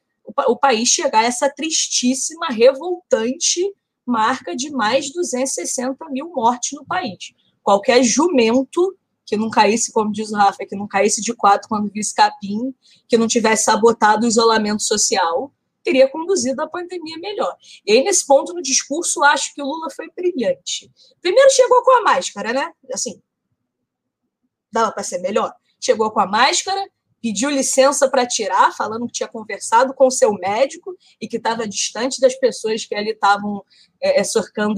[0.47, 3.61] o, país chegar a essa tristíssima, revoltante
[4.05, 7.33] marca de mais de 260 mil mortes no país.
[7.63, 11.91] Qualquer jumento que não caísse, como diz o Rafa, que não caísse de quatro quando
[11.91, 12.75] visse capim,
[13.09, 15.51] que não tivesse sabotado o isolamento social,
[15.85, 17.55] teria conduzido a pandemia melhor.
[17.85, 20.91] E aí, nesse ponto, no discurso, acho que o Lula foi brilhante.
[21.21, 22.73] Primeiro chegou com a máscara, né?
[22.91, 23.21] Assim,
[24.71, 25.53] dava para ser melhor.
[25.79, 26.83] Chegou com a máscara,
[27.21, 32.19] pediu licença para tirar, falando que tinha conversado com seu médico e que estava distante
[32.19, 33.63] das pessoas que ali estavam
[34.01, 34.23] é, é,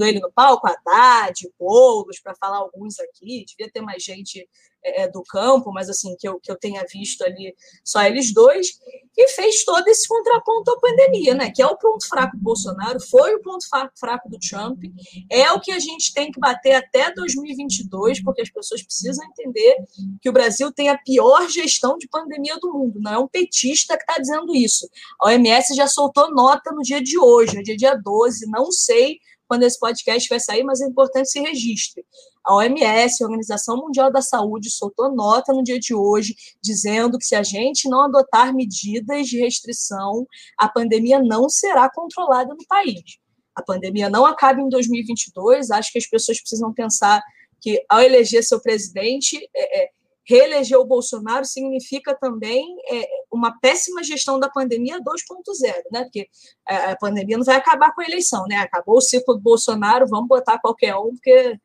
[0.02, 4.46] ele no palco, Haddad, Boulos, para falar alguns aqui, devia ter mais gente
[4.82, 8.32] é, é, do campo, mas assim, que eu, que eu tenha visto ali só eles
[8.32, 8.78] dois,
[9.16, 11.50] e fez todo esse contraponto à pandemia, né?
[11.50, 13.66] Que é o ponto fraco do Bolsonaro, foi o ponto
[13.98, 14.84] fraco do Trump,
[15.28, 19.76] é o que a gente tem que bater até 2022, porque as pessoas precisam entender
[20.20, 23.96] que o Brasil tem a pior gestão de pandemia do mundo, não é um petista
[23.96, 24.88] que está dizendo isso.
[25.20, 29.18] A OMS já soltou nota no dia de hoje, no dia, dia 12, não sei
[29.48, 32.04] quando esse podcast vai sair, mas é importante se registre.
[32.44, 37.24] A OMS, a Organização Mundial da Saúde, soltou nota no dia de hoje dizendo que
[37.24, 40.26] se a gente não adotar medidas de restrição,
[40.58, 43.18] a pandemia não será controlada no país.
[43.54, 45.70] A pandemia não acaba em 2022.
[45.70, 47.22] Acho que as pessoas precisam pensar
[47.60, 49.88] que, ao eleger seu presidente, é, é,
[50.28, 56.04] reeleger o Bolsonaro significa também é, uma péssima gestão da pandemia 2.0, né?
[56.04, 56.28] Porque
[56.68, 58.56] é, a pandemia não vai acabar com a eleição, né?
[58.56, 61.58] Acabou o ciclo do Bolsonaro, vamos botar qualquer um, porque.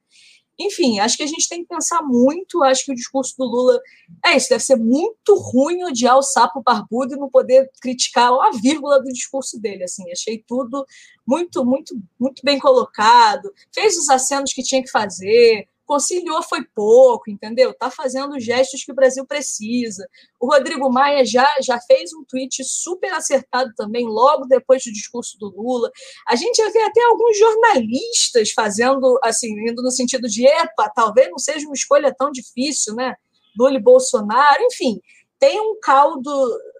[0.59, 2.61] Enfim, acho que a gente tem que pensar muito.
[2.61, 3.81] Acho que o discurso do Lula
[4.23, 4.49] é isso.
[4.49, 9.11] Deve ser muito ruim odiar o sapo barbudo e não poder criticar a vírgula do
[9.11, 9.83] discurso dele.
[9.83, 10.85] Assim, achei tudo
[11.25, 13.51] muito, muito, muito bem colocado.
[13.73, 17.71] Fez os acenos que tinha que fazer conciliou foi pouco, entendeu?
[17.71, 20.07] Está fazendo gestos que o Brasil precisa.
[20.39, 25.37] O Rodrigo Maia já, já fez um tweet super acertado também, logo depois do discurso
[25.37, 25.91] do Lula.
[26.27, 31.29] A gente já vê até alguns jornalistas fazendo, assim, indo no sentido de, epa, talvez
[31.29, 33.15] não seja uma escolha tão difícil, né?
[33.57, 34.99] Lula e Bolsonaro, enfim,
[35.39, 36.31] tem um caldo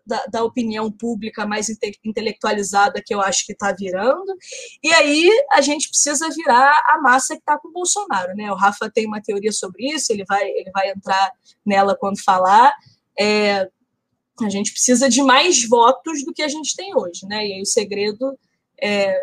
[0.05, 4.35] da, da opinião pública mais inte, intelectualizada que eu acho que está virando.
[4.83, 8.35] E aí a gente precisa virar a massa que está com o Bolsonaro.
[8.35, 8.51] Né?
[8.51, 11.31] O Rafa tem uma teoria sobre isso, ele vai, ele vai entrar
[11.65, 12.73] nela quando falar.
[13.17, 13.69] É,
[14.41, 17.25] a gente precisa de mais votos do que a gente tem hoje.
[17.25, 17.47] Né?
[17.47, 18.37] E aí o segredo
[18.81, 19.15] é,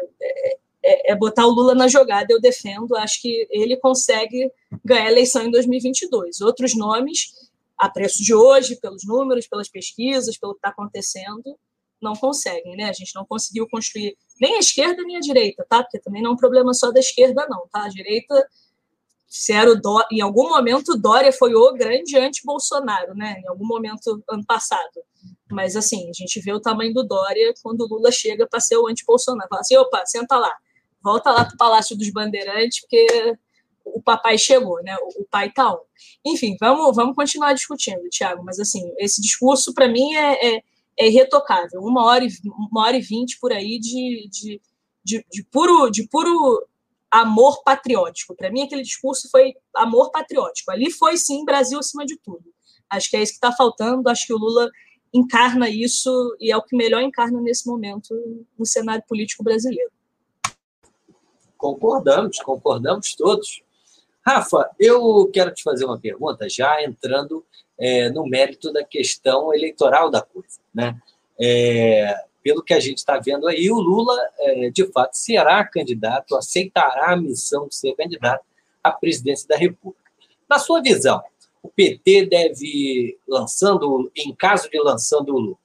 [0.83, 4.51] é, é botar o Lula na jogada, eu defendo, acho que ele consegue
[4.85, 6.41] ganhar a eleição em 2022.
[6.41, 7.33] Outros nomes
[7.81, 11.59] a preço de hoje, pelos números, pelas pesquisas, pelo que está acontecendo,
[12.01, 12.85] não conseguem, né?
[12.85, 15.83] A gente não conseguiu construir nem a esquerda nem a direita, tá?
[15.83, 17.85] Porque também não é um problema só da esquerda, não, tá?
[17.85, 18.47] A direita,
[19.27, 20.05] se era o Dó...
[20.13, 23.41] em algum momento, Dória foi o grande anti-Bolsonaro, né?
[23.43, 25.03] Em algum momento, ano passado.
[25.51, 28.77] Mas, assim, a gente vê o tamanho do Dória quando o Lula chega para ser
[28.77, 29.49] o anti-Bolsonaro.
[29.49, 30.55] Fala assim, opa, senta lá,
[31.03, 33.39] volta lá para o Palácio dos Bandeirantes, porque
[33.95, 34.97] o papai chegou, né?
[35.17, 35.79] O, pai tá on.
[36.25, 40.63] Enfim, vamos, vamos continuar discutindo, Tiago, mas assim, esse discurso para mim é, é,
[40.99, 41.83] é, irretocável.
[41.83, 42.31] Uma hora, e,
[42.71, 44.61] uma hora e vinte por aí de, de,
[45.05, 46.67] de, de puro, de puro
[47.11, 48.35] amor patriótico.
[48.35, 50.71] Para mim, aquele discurso foi amor patriótico.
[50.71, 52.45] Ali foi, sim, Brasil acima de tudo.
[52.89, 54.09] Acho que é isso que está faltando.
[54.09, 54.71] Acho que o Lula
[55.13, 58.15] encarna isso e é o que melhor encarna nesse momento
[58.59, 59.91] no cenário político brasileiro.
[61.57, 63.63] Concordamos, concordamos todos.
[64.27, 67.45] Rafa, eu quero te fazer uma pergunta, já entrando
[67.79, 70.61] é, no mérito da questão eleitoral da coisa.
[70.75, 71.01] Né?
[71.41, 76.37] É, pelo que a gente está vendo aí, o Lula, é, de fato, será candidato,
[76.37, 78.45] aceitará a missão de ser candidato
[78.83, 80.11] à presidência da República.
[80.49, 81.23] Na sua visão,
[81.63, 85.59] o PT deve, lançando, em caso de lançando o Lula,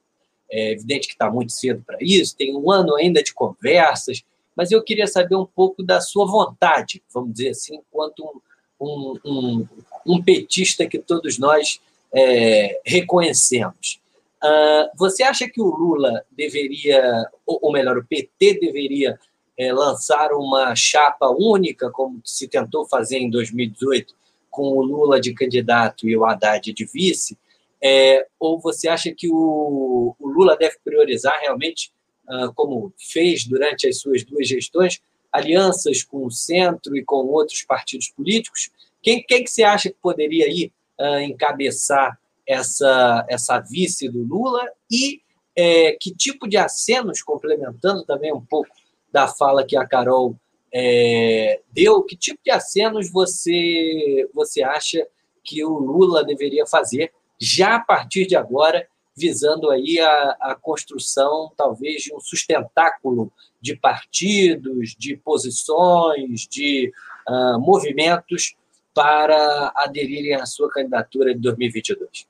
[0.50, 4.22] é evidente que está muito cedo para isso, tem um ano ainda de conversas,
[4.54, 8.40] mas eu queria saber um pouco da sua vontade, vamos dizer assim, enquanto um,
[8.80, 9.66] um,
[10.06, 11.80] um petista que todos nós
[12.12, 14.00] é, reconhecemos.
[14.42, 19.18] Uh, você acha que o Lula deveria, ou, melhor, o PT deveria
[19.58, 24.14] é, lançar uma chapa única, como se tentou fazer em 2018,
[24.50, 27.36] com o Lula de candidato e o Haddad de vice?
[27.82, 31.90] É, ou você acha que o, o Lula deve priorizar realmente,
[32.28, 35.00] uh, como fez durante as suas duas gestões,
[35.36, 38.70] alianças com o centro e com outros partidos políticos?
[39.02, 44.68] Quem, quem que você acha que poderia ir uh, encabeçar essa, essa vice do Lula?
[44.90, 45.20] E
[45.56, 48.70] é, que tipo de acenos, complementando também um pouco
[49.10, 50.36] da fala que a Carol
[50.72, 55.06] é, deu, que tipo de acenos você, você acha
[55.42, 58.86] que o Lula deveria fazer já a partir de agora,
[59.16, 66.92] visando aí a, a construção, talvez, de um sustentáculo de partidos, de posições, de
[67.28, 68.54] uh, movimentos
[68.92, 72.26] para aderirem à sua candidatura de 2022?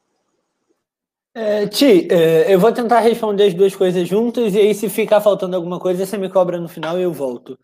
[1.34, 5.20] É, Ti, é, eu vou tentar responder as duas coisas juntas e aí, se ficar
[5.20, 7.58] faltando alguma coisa, você me cobra no final e eu volto.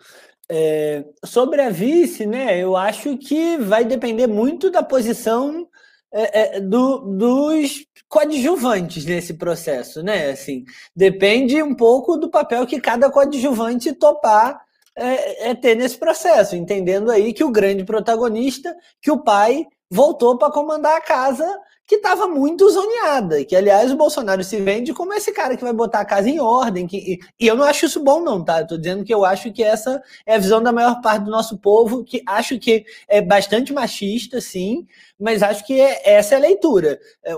[0.50, 5.66] É, sobre a vice, né, eu acho que vai depender muito da posição
[6.12, 10.30] é, é, do, dos coadjuvantes nesse processo, né?
[10.30, 14.60] Assim, depende um pouco do papel que cada coadjuvante topar
[14.94, 20.36] é, é ter nesse processo, entendendo aí que o grande protagonista, que o pai voltou
[20.36, 21.46] para comandar a casa
[21.92, 25.74] que estava muito zoneada, que aliás o Bolsonaro se vende como esse cara que vai
[25.74, 28.60] botar a casa em ordem, que, e eu não acho isso bom não, tá?
[28.60, 31.30] Eu tô dizendo que eu acho que essa é a visão da maior parte do
[31.30, 34.86] nosso povo, que acho que é bastante machista, sim,
[35.20, 36.98] mas acho que é, essa é a leitura.
[37.22, 37.34] É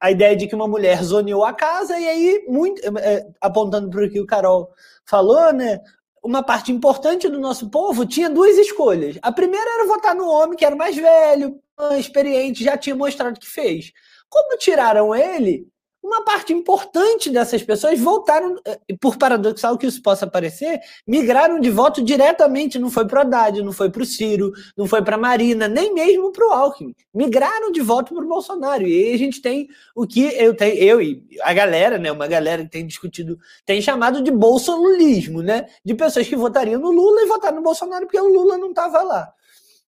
[0.00, 4.06] a ideia de que uma mulher zoneou a casa e aí, muito, é, apontando para
[4.06, 4.70] o que o Carol
[5.04, 5.80] falou, né?
[6.22, 9.18] Uma parte importante do nosso povo tinha duas escolhas.
[9.22, 11.60] A primeira era votar no homem que era mais velho,
[11.98, 13.92] experiente, já tinha mostrado que fez.
[14.28, 15.66] Como tiraram ele,
[16.08, 21.70] uma parte importante dessas pessoas voltaram, eh, por paradoxal que isso possa parecer, migraram de
[21.70, 25.16] voto diretamente, não foi para o Haddad, não foi para o Ciro, não foi para
[25.16, 26.94] a Marina, nem mesmo para o Alckmin.
[27.14, 28.86] Migraram de voto para o Bolsonaro.
[28.86, 32.26] E aí a gente tem o que eu tenho, eu e a galera, né, uma
[32.26, 35.66] galera que tem discutido, tem chamado de bolsolulismo, né?
[35.84, 39.02] De pessoas que votariam no Lula e votaram no Bolsonaro porque o Lula não estava
[39.02, 39.32] lá.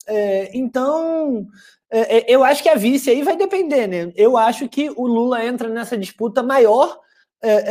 [0.07, 1.45] É, então,
[1.91, 4.11] é, é, eu acho que a vice aí vai depender, né?
[4.15, 6.99] Eu acho que o Lula entra nessa disputa maior
[7.41, 7.63] é,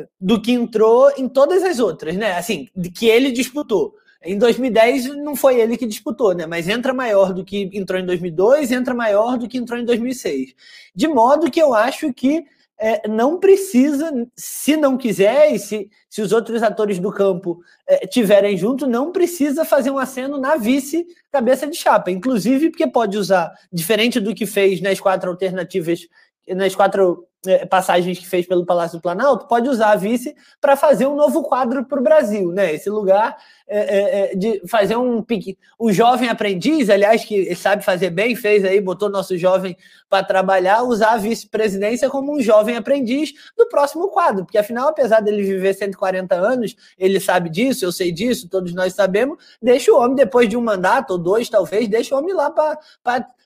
[0.00, 2.32] é, do que entrou em todas as outras, né?
[2.36, 3.94] Assim, que ele disputou.
[4.22, 6.46] Em 2010 não foi ele que disputou, né?
[6.46, 10.54] Mas entra maior do que entrou em 2002, entra maior do que entrou em 2006.
[10.94, 12.44] De modo que eu acho que
[12.80, 18.06] é, não precisa, se não quiser, e se, se os outros atores do campo é,
[18.06, 22.10] tiverem junto, não precisa fazer um aceno na vice cabeça de chapa.
[22.10, 26.08] Inclusive, porque pode usar, diferente do que fez nas quatro alternativas,
[26.48, 30.76] nas quatro é, passagens que fez pelo Palácio do Planalto, pode usar a vice para
[30.76, 32.74] fazer um novo quadro para o Brasil, né?
[32.74, 33.34] Esse lugar
[33.66, 35.56] é, é, de fazer um pique.
[35.78, 39.74] O jovem aprendiz, aliás, que sabe fazer bem, fez aí, botou nosso jovem
[40.08, 45.20] para trabalhar, usar a vice-presidência como um jovem aprendiz do próximo quadro, porque afinal, apesar
[45.20, 49.96] dele viver 140 anos, ele sabe disso, eu sei disso, todos nós sabemos, deixa o
[49.96, 52.78] homem, depois de um mandato, ou dois talvez, deixa o homem lá para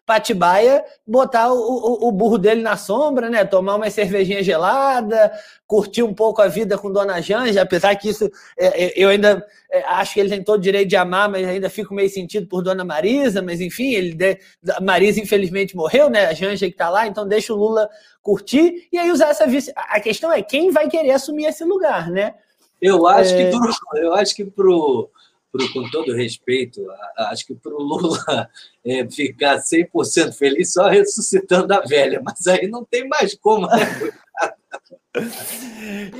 [0.07, 3.43] Patibaia, botar o, o, o, burro dele na sombra, né?
[3.45, 5.33] Tomar uma cervejinha gelada,
[5.67, 9.45] curtir um pouco a vida com Dona Janja, apesar que isso é, é, eu ainda
[9.73, 12.47] é, acho que ele tem todo o direito de amar, mas ainda fico meio sentido
[12.47, 14.39] por Dona Marisa, mas enfim, ele de,
[14.83, 16.27] Marisa infelizmente morreu, né?
[16.27, 17.89] A Janja que tá lá, então deixa o Lula
[18.21, 19.73] curtir e aí usar essa vice.
[19.75, 22.35] A questão é quem vai querer assumir esse lugar, né?
[22.81, 23.45] Eu acho é...
[23.45, 25.11] que pro, eu acho que pro
[25.55, 26.85] pro, com todo respeito,
[27.17, 28.19] acho que para o Lula
[28.85, 34.13] é, ficar 100% feliz só ressuscitando a velha, mas aí não tem mais como, né?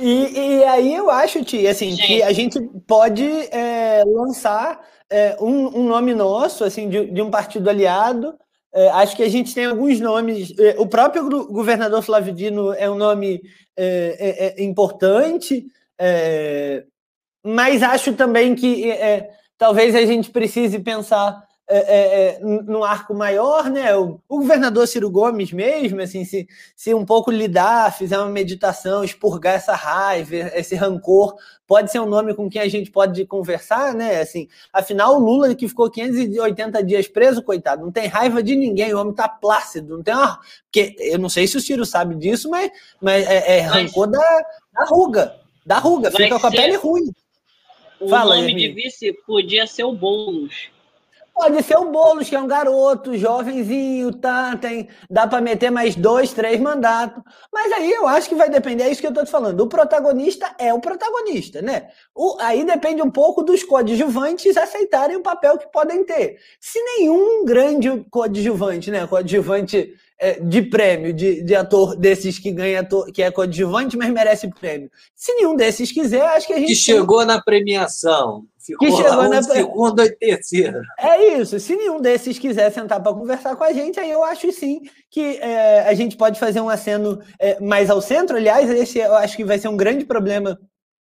[0.01, 5.81] e, e, aí eu acho, Ti, assim, que a gente pode é, lançar é, um,
[5.81, 8.33] um, nome nosso, assim, de, de um partido aliado.
[8.73, 10.57] É, acho que a gente tem alguns nomes.
[10.57, 13.41] É, o próprio governador Flávio Dino é um nome
[13.77, 15.65] é, importante.
[17.45, 23.13] Mas acho também que é, talvez a gente precise pensar é, é, é num arco
[23.13, 23.95] maior, né?
[23.95, 29.03] O, o, governador Ciro Gomes mesmo, assim, se, se um pouco lidar, fizer uma meditação,
[29.03, 31.35] expurgar essa raiva, esse rancor,
[31.67, 34.21] pode ser um nome com quem a gente pode conversar, né?
[34.21, 38.93] Assim, afinal, o Lula que ficou 580 dias preso, coitado, não tem raiva de ninguém,
[38.93, 40.39] o homem tá plácido, não tem uma.
[40.63, 44.41] Porque eu não sei se o Ciro sabe disso, mas, mas é, é rancor da,
[44.73, 45.35] da ruga.
[45.65, 47.11] Da ruga, fica com a pele ruim.
[47.99, 50.69] O Fala, nome de vice podia ser o Boulos.
[51.33, 54.55] Pode ser o Boulos, que é um garoto, jovenzinho, tá?
[54.55, 57.21] Tem, dá para meter mais dois, três mandatos.
[57.51, 59.59] Mas aí eu acho que vai depender, é isso que eu tô te falando.
[59.59, 61.89] O protagonista é o protagonista, né?
[62.15, 66.37] O, aí depende um pouco dos coadjuvantes aceitarem o papel que podem ter.
[66.57, 69.05] Se nenhum grande coadjuvante, né?
[69.05, 69.93] Coadjuvante
[70.41, 74.89] de prêmio, de, de ator desses que ganha ator, que é coadjuvante, mas merece prêmio.
[75.15, 76.69] Se nenhum desses quiser, acho que a gente.
[76.69, 77.27] Que chegou tem...
[77.27, 78.45] na premiação.
[78.65, 80.81] Ficou que chegou na segundo e terceiro.
[80.97, 81.59] É isso.
[81.59, 85.37] Se nenhum desses quiser sentar para conversar com a gente, aí eu acho sim que
[85.37, 88.37] é, a gente pode fazer um aceno é, mais ao centro.
[88.37, 90.57] Aliás, esse eu acho que vai ser um grande problema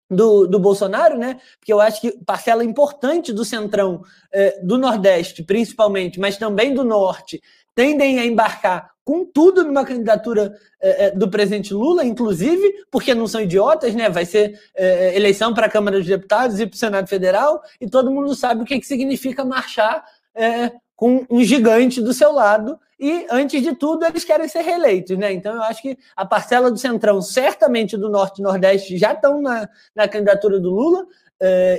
[0.09, 1.41] do, do Bolsonaro, né?
[1.59, 6.85] Porque eu acho que parcela importante do centrão, é, do Nordeste, principalmente, mas também do
[6.85, 7.43] Norte,
[7.75, 13.41] tendem a embarcar com tudo numa candidatura é, do presidente Lula, inclusive, porque não são
[13.41, 14.09] idiotas, né?
[14.09, 17.89] Vai ser é, eleição para a Câmara dos Deputados e para o Senado Federal, e
[17.89, 22.79] todo mundo sabe o que, que significa marchar é, com um gigante do seu lado,
[22.99, 25.33] e antes de tudo, eles querem ser reeleitos, né?
[25.33, 29.43] Então, eu acho que a parcela do Centrão, certamente do Norte e Nordeste, já estão
[29.43, 31.05] na, na candidatura do Lula,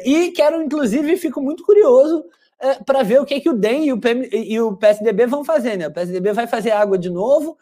[0.04, 2.43] e quero, inclusive, fico muito curioso é,
[2.86, 5.78] para ver o que, que o DEM e o, PM, e o PSDB vão fazer.
[5.78, 5.88] Né?
[5.88, 7.58] O PSDB vai fazer água de novo,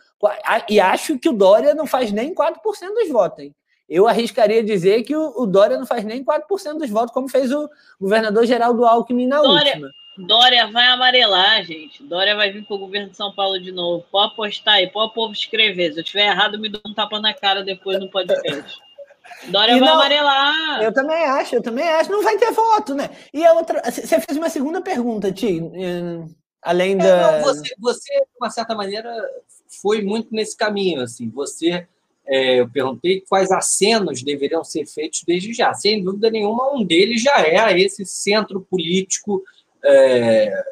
[0.69, 2.55] e acho que o Dória não faz nem 4%
[2.93, 3.39] dos votos.
[3.39, 3.55] Hein?
[3.89, 7.51] Eu arriscaria dizer que o, o, Dória não faz nem 4% dos votos, como fez
[7.51, 9.91] o governador Geraldo Alckmin na Dória, última.
[10.17, 12.03] Dória vai amarelar, gente.
[12.03, 14.05] Dória vai vir para o governo de São Paulo de novo.
[14.11, 15.91] Pode apostar aí, pode o povo escrever.
[15.91, 18.79] Se eu estiver errado, me dá um tapa na cara depois no podcast.
[19.47, 20.84] Dória e vai não, amarelar.
[20.84, 22.11] Eu também acho, eu também acho.
[22.11, 23.09] Não vai ter voto, né?
[23.34, 23.82] E a outra.
[23.84, 25.61] Você fez uma segunda pergunta, Ti.
[26.61, 27.32] Além é, da.
[27.32, 29.11] Não, você, você, de uma certa maneira,
[29.82, 31.01] foi muito nesse caminho.
[31.01, 31.88] Assim, você.
[32.27, 35.73] É, eu perguntei quais acenos deveriam ser feitos desde já.
[35.73, 39.43] Sem dúvida nenhuma, um deles já é esse centro político
[39.84, 40.63] é,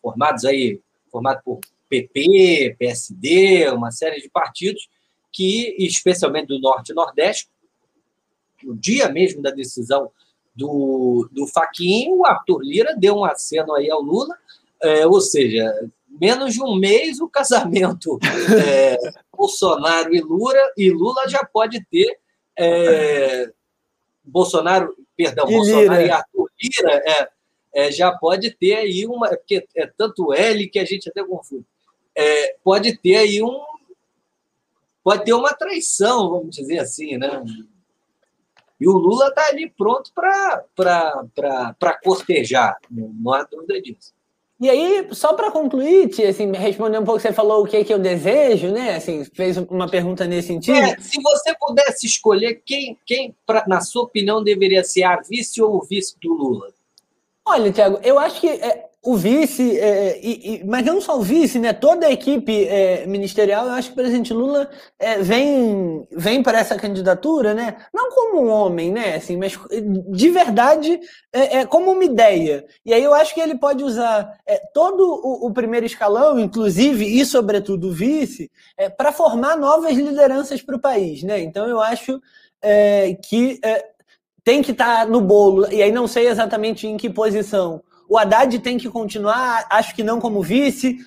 [0.00, 4.88] formados aí, formado por PP, PSD, uma série de partidos
[5.30, 7.48] que, especialmente do Norte e Nordeste,
[8.64, 10.10] no dia mesmo da decisão
[10.54, 14.36] do, do Faquinho, o Arthur Lira deu um aceno aí ao Lula,
[14.82, 15.72] é, ou seja,
[16.08, 18.18] menos de um mês o casamento
[18.66, 18.98] é,
[19.34, 22.18] Bolsonaro e Lula, e Lula já pode ter
[22.58, 23.50] é,
[24.24, 26.06] Bolsonaro, perdão, e Bolsonaro Lira.
[26.06, 27.28] e Arthur Lira é,
[27.74, 31.64] é, já pode ter aí uma, porque é tanto L que a gente até confunde,
[32.14, 33.60] é, pode ter aí um
[35.02, 37.42] pode ter uma traição, vamos dizer assim, né?
[38.82, 44.12] E o Lula está ali pronto para cortejar, não há dúvida disso.
[44.60, 47.98] E aí, só para concluir, assim, responder um pouco, você falou o que, que eu
[48.00, 48.96] desejo, né?
[48.96, 50.78] Assim, fez uma pergunta nesse sentido.
[50.78, 55.62] É, se você pudesse escolher quem, quem pra, na sua opinião, deveria ser a vice
[55.62, 56.72] ou o vice do Lula?
[57.46, 61.22] Olha, Tiago, eu acho que é, o vice, é, e, e, mas não só o
[61.22, 61.72] vice, né?
[61.72, 66.60] Toda a equipe é, ministerial, eu acho que o presidente Lula é, vem, vem para
[66.60, 67.78] essa candidatura, né?
[67.92, 69.16] Não como um homem, né?
[69.16, 69.58] Assim, mas
[70.08, 71.00] de verdade
[71.32, 72.64] é, é como uma ideia.
[72.86, 77.04] E aí eu acho que ele pode usar é, todo o, o, primeiro escalão, inclusive
[77.04, 81.40] e sobretudo o vice, é, para formar novas lideranças para o país, né?
[81.40, 82.20] Então eu acho
[83.28, 83.58] que
[84.44, 85.66] tem que estar tá no bolo.
[85.72, 87.82] E aí não sei exatamente em que posição
[88.12, 90.98] o Haddad tem que continuar, acho que não como vice,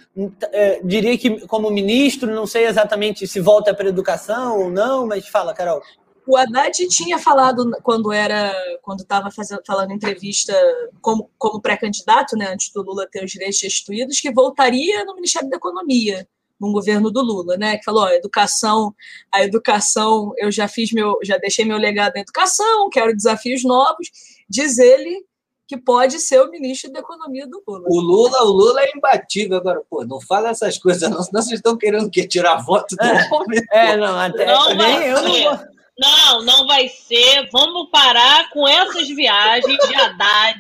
[0.52, 5.06] é, diria que como ministro, não sei exatamente se volta para a educação ou não,
[5.06, 5.84] mas fala, Carol.
[6.26, 8.52] O Haddad tinha falado quando era
[8.82, 9.30] quando estava
[9.64, 10.52] falando entrevista
[11.00, 15.48] como, como pré-candidato, né, antes do Lula ter os direitos restituídos, que voltaria no Ministério
[15.48, 16.28] da Economia
[16.60, 17.78] no governo do Lula, né?
[17.78, 18.96] Que falou, ó, educação,
[19.32, 24.10] a educação, eu já fiz meu, já deixei meu legado na educação, quero desafios novos.
[24.50, 25.24] Diz ele
[25.68, 27.86] que pode ser o ministro da Economia do Lula.
[27.88, 31.60] O Lula, o Lula é imbatível agora, pô, não fala essas coisas não, senão vocês
[31.60, 33.62] estão querendo que tirar voto do é, homem.
[33.72, 37.50] É, não, até não nem eu não Não, não vai ser.
[37.52, 40.60] Vamos parar com essas viagens de Haddad.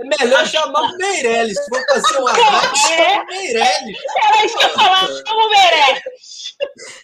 [0.00, 1.56] É melhor chamar o Meirelles.
[1.56, 3.98] Se for fazer um Haddad, chama o Meirelles.
[4.24, 6.02] Era isso que eu falar, chama o Meirelles.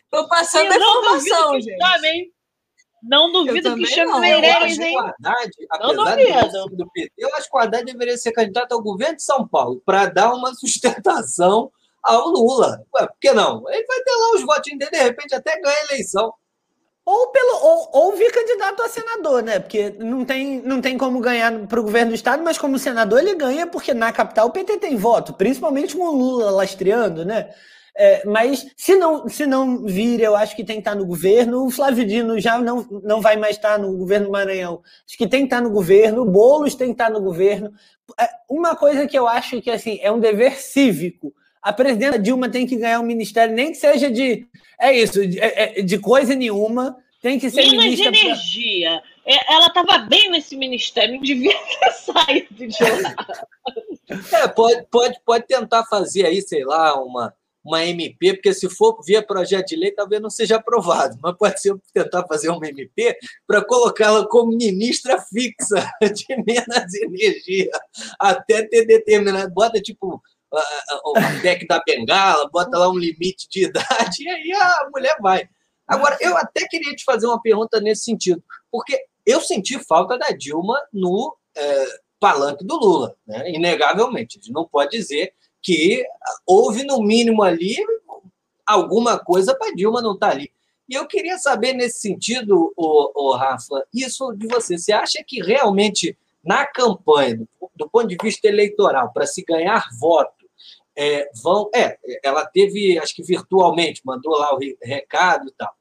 [0.05, 1.79] Estou passando a informação, gente.
[1.79, 2.33] Também
[3.03, 4.21] Não duvido que chame não.
[4.21, 4.97] Meirelles, hein?
[4.99, 9.17] Haddad, apesar de do PT, eu acho que o Haddad deveria ser candidato ao governo
[9.17, 11.71] de São Paulo para dar uma sustentação
[12.03, 12.85] ao Lula.
[12.95, 13.69] Ué, por que não?
[13.69, 16.33] Ele vai ter lá os votinhos dele, de repente até ganha a eleição.
[17.05, 19.59] Ou, pelo, ou, ou vir candidato a senador, né?
[19.59, 23.21] Porque não tem, não tem como ganhar para o governo do Estado, mas como senador
[23.21, 27.51] ele ganha, porque na capital o PT tem voto, principalmente com o Lula lastreando, né?
[28.01, 31.67] É, mas se não, se não vir, eu acho que tem que estar no governo.
[31.67, 34.81] O Flávio Dino já não, não vai mais estar no governo do Maranhão.
[35.05, 36.23] Acho que tem que estar no governo.
[36.23, 37.73] O Boulos tem que estar no governo.
[38.19, 41.35] É, uma coisa que eu acho que assim é um dever cívico.
[41.61, 44.47] A presidenta Dilma tem que ganhar um ministério, nem que seja de.
[44.81, 46.97] É isso, de, é, de coisa nenhuma.
[47.21, 48.13] Tem que ser Minas ministra.
[48.13, 49.03] de energia.
[49.25, 49.45] Pra...
[49.51, 53.17] Ela estava bem nesse ministério, não devia ter saído de lá.
[54.41, 57.35] É, pode, pode, pode tentar fazer aí, sei lá, uma
[57.65, 61.61] uma MP, porque se for via projeto de lei, talvez não seja aprovado, mas pode
[61.61, 67.71] ser tentar fazer uma MP para colocá-la como ministra fixa de Minas e Energia,
[68.19, 70.23] até ter determinado, bota tipo
[71.05, 75.49] o deck da bengala, bota lá um limite de idade, e aí a mulher vai.
[75.87, 80.29] Agora, eu até queria te fazer uma pergunta nesse sentido, porque eu senti falta da
[80.29, 81.87] Dilma no é,
[82.21, 83.51] palanque do Lula, né?
[83.51, 84.39] inegavelmente.
[84.39, 85.33] A gente não pode dizer
[85.63, 86.05] que
[86.47, 87.77] houve, no mínimo, ali
[88.67, 90.53] alguma coisa para Dilma não estar tá ali.
[90.89, 94.79] E eu queria saber, nesse sentido, o, Rafa, isso de você.
[94.79, 99.87] Você acha que realmente, na campanha, do, do ponto de vista eleitoral, para se ganhar
[100.01, 100.49] voto,
[100.97, 101.69] é, vão.
[101.75, 105.73] É, ela teve, acho que virtualmente, mandou lá o recado e tal.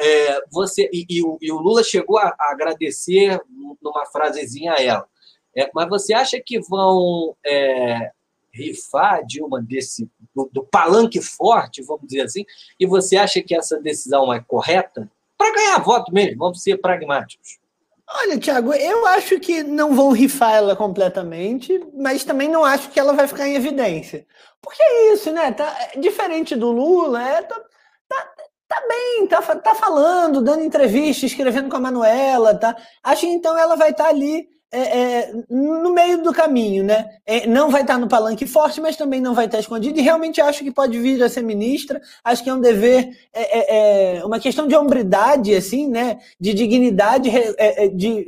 [0.00, 3.40] É, você, e, e, o, e, o, Lula chegou a, a, agradecer
[3.80, 5.08] numa frasezinha a ela.
[5.56, 8.10] É, mas você acha que vão é,
[8.52, 12.44] rifar Dilma desse do, do, palanque forte, vamos dizer assim,
[12.78, 15.10] e você acha que essa decisão é correta?
[15.36, 17.58] Para ganhar voto mesmo, vamos ser pragmáticos.
[18.14, 23.00] Olha, Tiago, eu acho que não vão rifar ela completamente, mas também não acho que
[23.00, 24.26] ela vai ficar em evidência.
[24.60, 25.50] Porque é isso, né?
[25.52, 27.58] Tá, diferente do Lula, é, tá,
[28.08, 28.32] tá,
[28.68, 32.76] tá bem, tá, tá falando, dando entrevista, escrevendo com a Manuela, tá?
[33.02, 37.06] Acho que então ela vai estar tá ali é, é, no meio do caminho, né?
[37.26, 39.98] É, não vai estar no palanque forte, mas também não vai estar escondido.
[39.98, 42.00] E realmente acho que pode vir a ser ministra.
[42.24, 46.18] Acho que é um dever, é, é, é uma questão de hombridade, assim, né?
[46.40, 47.30] De dignidade,
[47.94, 48.26] de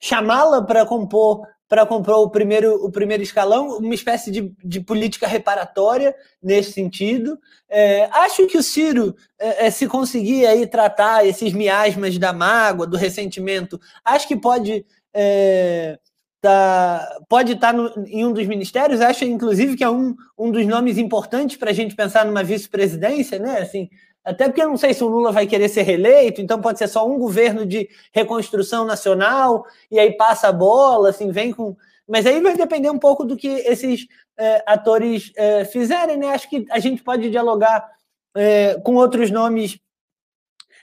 [0.00, 5.26] chamá-la para compor para compor o primeiro, o primeiro escalão, uma espécie de, de política
[5.26, 7.36] reparatória nesse sentido.
[7.68, 12.96] É, acho que o Ciro, é, se conseguir aí tratar esses miasmas da mágoa, do
[12.96, 14.86] ressentimento, acho que pode
[15.18, 15.98] é,
[16.42, 20.50] tá, pode estar tá no, em um dos ministérios, acho inclusive que é um, um
[20.50, 23.60] dos nomes importantes para a gente pensar numa vice-presidência, né?
[23.60, 23.88] Assim,
[24.22, 26.88] até porque eu não sei se o Lula vai querer ser reeleito, então pode ser
[26.88, 31.74] só um governo de reconstrução nacional, e aí passa a bola, assim, vem com.
[32.06, 34.06] Mas aí vai depender um pouco do que esses
[34.38, 36.28] é, atores é, fizerem, né?
[36.28, 37.88] Acho que a gente pode dialogar
[38.36, 39.78] é, com outros nomes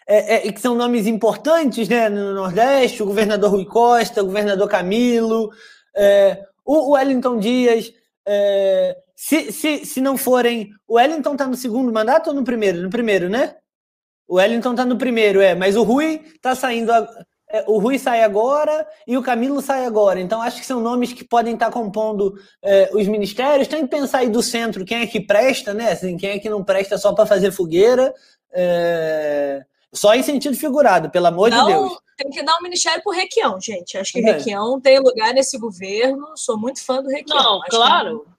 [0.08, 4.68] é, é, que são nomes importantes né, no Nordeste, o governador Rui Costa, o governador
[4.68, 5.50] Camilo,
[5.96, 7.92] é, o, Wellington Dias.
[8.26, 10.72] É, se, se, se não forem.
[10.88, 12.82] O Wellington está no segundo mandato ou no primeiro?
[12.82, 13.56] No primeiro, né?
[14.28, 16.92] O Wellington está no primeiro, é, mas o Rui está saindo.
[17.50, 20.20] É, o Rui sai agora e o Camilo sai agora.
[20.20, 23.68] Então, acho que são nomes que podem estar tá compondo é, os ministérios.
[23.68, 25.92] Tem que pensar aí do centro quem é que presta, né?
[25.92, 28.14] Assim, quem é que não presta só para fazer fogueira.
[28.52, 29.64] É...
[29.94, 31.98] Só em sentido figurado, pelo amor não, de Deus.
[32.18, 33.98] Tem que dar o um ministério pro Requião, gente.
[33.98, 34.34] Acho que é.
[34.34, 36.36] Requião tem lugar nesse governo.
[36.36, 37.38] Sou muito fã do Requião.
[37.38, 38.20] Não, Acho claro.
[38.20, 38.34] Que...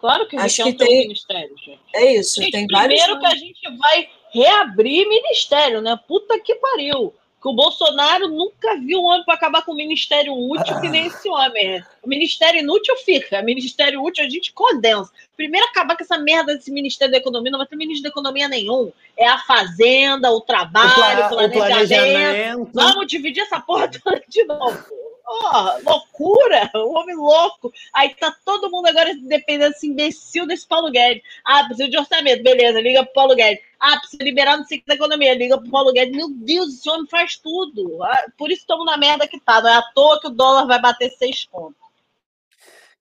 [0.00, 1.80] Claro que o Requião tem, tem um ministério, gente.
[1.94, 3.02] É isso, gente, tem primeiro vários.
[3.02, 5.98] Primeiro que a gente vai reabrir ministério, né?
[6.06, 10.34] Puta que pariu que o Bolsonaro nunca viu um homem para acabar com o ministério
[10.34, 11.82] útil que nem esse homem.
[12.02, 15.10] O ministério inútil fica, o ministério útil a gente condensa.
[15.36, 18.48] Primeiro acabar com essa merda desse ministério da economia, não vai ter ministro da economia
[18.48, 18.90] nenhum.
[19.16, 21.88] É a fazenda, o trabalho, o, pla o planejamento.
[21.88, 22.70] planejamento.
[22.74, 25.07] Vamos dividir essa porra toda de novo.
[25.30, 26.70] Oh, loucura!
[26.74, 27.70] O homem louco.
[27.94, 31.22] Aí tá todo mundo agora dependendo desse imbecil desse Paulo Guedes.
[31.44, 32.42] Ah, precisa de orçamento.
[32.42, 33.62] Beleza, liga pro Paulo Guedes.
[33.78, 35.34] Ah, precisa liberar não sei o que da economia.
[35.34, 36.16] Liga pro Paulo Guedes.
[36.16, 38.02] Meu Deus, esse homem faz tudo.
[38.02, 39.60] Ah, por isso estamos na merda que tá.
[39.60, 41.76] Não é à toa que o dólar vai bater seis pontos.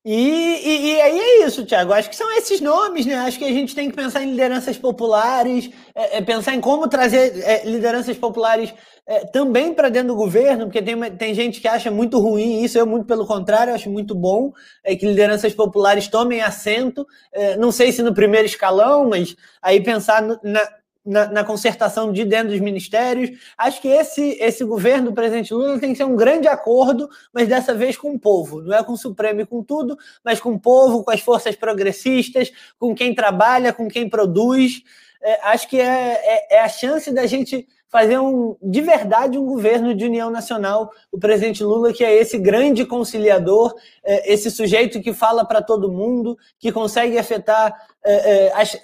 [0.04, 1.92] E, e, e, aí é isso, Tiago.
[1.92, 3.16] Acho que são esses nomes, né?
[3.16, 6.88] Acho que a gente tem que pensar em lideranças populares, é, é pensar em como
[6.88, 8.74] trazer é, lideranças populares
[9.08, 12.78] é, também para dentro do governo, porque tem, tem gente que acha muito ruim isso,
[12.78, 14.52] eu, muito pelo contrário, acho muito bom
[14.84, 17.08] é, que lideranças populares tomem assento.
[17.32, 20.38] É, não sei se no primeiro escalão, mas aí pensar na,
[21.06, 23.30] na, na, concertação de dentro dos ministérios.
[23.58, 27.48] Acho que esse, esse governo do presidente Lula tem que ser um grande acordo, mas
[27.48, 28.62] dessa vez com o povo.
[28.62, 31.56] Não é com o Supremo e com tudo, mas com o povo, com as forças
[31.56, 34.84] progressistas, com quem trabalha, com quem produz.
[35.22, 39.46] É, acho que é, é, é a chance da gente fazer um, de verdade um
[39.46, 40.90] governo de união nacional.
[41.12, 45.92] O presidente Lula, que é esse grande conciliador, é, esse sujeito que fala para todo
[45.92, 48.78] mundo, que consegue afetar é, as,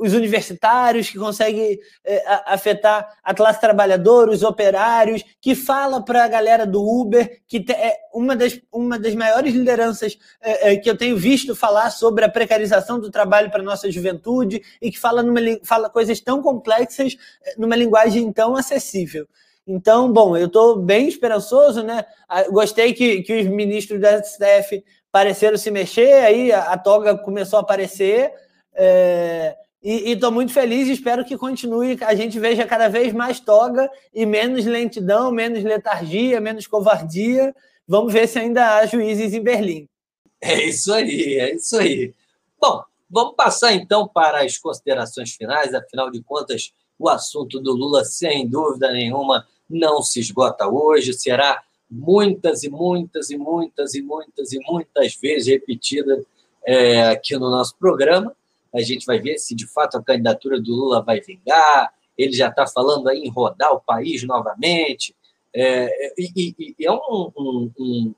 [0.00, 6.28] os universitários, que consegue é, afetar a classe trabalhadora, os operários, que fala para a
[6.28, 10.96] galera do Uber, que é uma das, uma das maiores lideranças é, é, que eu
[10.96, 15.22] tenho visto falar sobre a precarização do trabalho para a nossa juventude e que fala,
[15.22, 17.18] numa, fala coisas tão complexas
[17.58, 19.28] numa linguagem tão acessível.
[19.66, 22.06] Então, bom, eu estou bem esperançoso, né?
[22.50, 24.82] Gostei que, que os ministros da STF
[25.12, 28.32] pareceram se mexer, aí a, a toga começou a aparecer.
[29.82, 33.90] E estou muito feliz e espero que continue, a gente veja cada vez mais toga
[34.12, 37.54] e menos lentidão, menos letargia, menos covardia.
[37.88, 39.88] Vamos ver se ainda há juízes em Berlim.
[40.40, 42.14] É isso aí, é isso aí.
[42.60, 48.04] Bom, vamos passar então para as considerações finais, afinal de contas, o assunto do Lula,
[48.04, 54.52] sem dúvida nenhuma, não se esgota hoje, será muitas e muitas e muitas e muitas
[54.52, 56.22] e muitas vezes repetida
[56.66, 58.36] é, aqui no nosso programa
[58.74, 61.92] a gente vai ver se de fato a candidatura do Lula vai vingar.
[62.16, 65.14] Ele já está falando aí em rodar o país novamente.
[65.54, 67.72] É, e, e, e é um, um,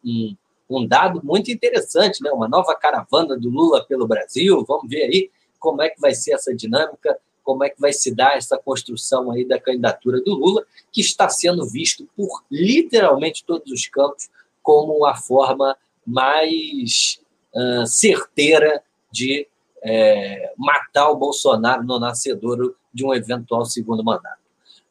[0.04, 0.36] um,
[0.68, 2.30] um, dado muito interessante, né?
[2.30, 4.64] uma nova caravana do Lula pelo Brasil.
[4.66, 8.14] Vamos ver aí como é que vai ser essa dinâmica, como é que vai se
[8.14, 13.70] dar essa construção aí da candidatura do Lula, que está sendo visto por literalmente todos
[13.72, 14.28] os campos
[14.62, 15.76] como a forma
[16.06, 17.20] mais
[17.54, 19.46] uh, certeira de
[19.82, 24.40] é, matar o Bolsonaro no nascedouro de um eventual segundo mandato.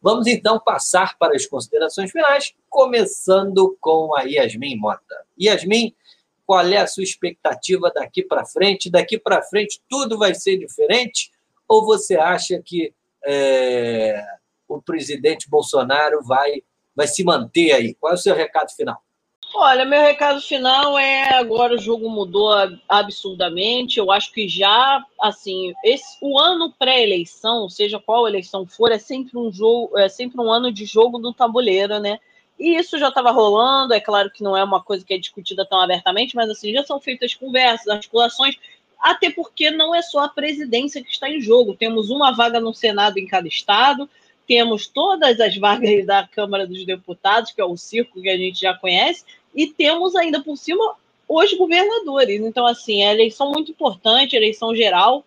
[0.01, 5.25] Vamos então passar para as considerações finais, começando com a Yasmin Mota.
[5.39, 5.93] Yasmin,
[6.45, 8.89] qual é a sua expectativa daqui para frente?
[8.89, 11.31] Daqui para frente tudo vai ser diferente?
[11.67, 14.25] Ou você acha que é,
[14.67, 16.63] o presidente Bolsonaro vai,
[16.95, 17.93] vai se manter aí?
[17.93, 19.01] Qual é o seu recado final?
[19.53, 22.49] Olha, meu recado final é agora o jogo mudou
[22.87, 23.99] absurdamente.
[23.99, 29.37] Eu acho que já, assim, esse, o ano pré-eleição, seja qual eleição for, é sempre
[29.37, 32.19] um jogo, é sempre um ano de jogo do tabuleiro, né?
[32.57, 33.93] E isso já estava rolando.
[33.93, 36.83] É claro que não é uma coisa que é discutida tão abertamente, mas assim já
[36.83, 38.55] são feitas conversas, articulações.
[38.99, 41.75] Até porque não é só a presidência que está em jogo.
[41.75, 44.09] Temos uma vaga no Senado em cada estado
[44.47, 48.59] temos todas as vagas da Câmara dos Deputados, que é o circo que a gente
[48.59, 49.23] já conhece,
[49.55, 50.95] e temos ainda por cima
[51.27, 52.41] os governadores.
[52.41, 55.25] Então, assim, a eleição muito importante, eleição geral.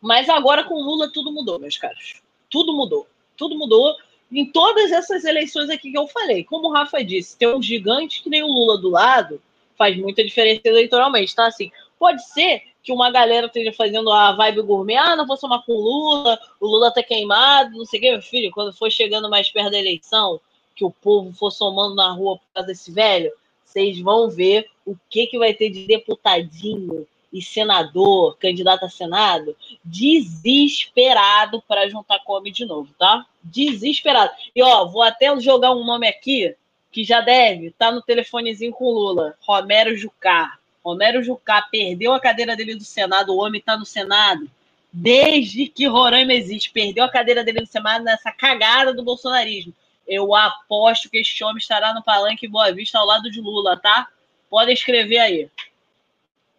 [0.00, 2.20] Mas agora com Lula tudo mudou, meus caros.
[2.50, 3.06] Tudo mudou.
[3.36, 3.94] Tudo mudou
[4.30, 6.44] em todas essas eleições aqui que eu falei.
[6.44, 9.40] Como o Rafa disse, ter um gigante que nem o Lula do lado
[9.76, 11.32] faz muita diferença eleitoralmente.
[11.32, 15.36] Então, assim, pode ser que uma galera esteja fazendo a vibe gourmet, ah, não vou
[15.36, 18.72] somar com o Lula, o Lula tá queimado, não sei o que, meu filho, quando
[18.72, 20.40] for chegando mais perto da eleição,
[20.76, 23.32] que o povo for somando na rua por causa desse velho,
[23.64, 29.56] vocês vão ver o que, que vai ter de deputadinho e senador, candidato a Senado,
[29.84, 33.26] desesperado para juntar come de novo, tá?
[33.42, 34.30] Desesperado.
[34.54, 36.54] E ó, vou até jogar um nome aqui
[36.92, 40.58] que já deve tá no telefonezinho com Lula, Romero Jucá.
[40.84, 44.48] Romero Jucá perdeu a cadeira dele do Senado, o homem está no Senado
[44.92, 49.74] desde que Roraima existe, perdeu a cadeira dele do Senado nessa cagada do bolsonarismo
[50.06, 54.08] eu aposto que este homem estará no palanque Boa Vista ao lado de Lula, tá?
[54.48, 55.50] Podem escrever aí.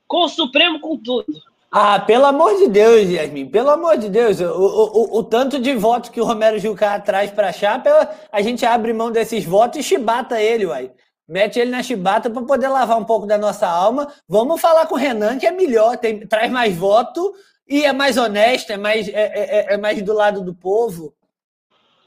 [0.08, 1.42] Com o Supremo, com tudo.
[1.72, 5.74] Ah, pelo amor de Deus, Yasmin, pelo amor de Deus, o, o, o, tanto de
[5.76, 9.80] votos que o Romero Jucá traz para a chapa, a gente abre mão desses votos
[9.80, 10.92] e chibata ele, uai.
[11.28, 14.08] Mete ele na chibata para poder lavar um pouco da nossa alma.
[14.30, 17.34] Vamos falar com o Renan, que é melhor, tem, traz mais voto
[17.68, 21.14] e é mais honesto, é mais, é, é, é mais do lado do povo.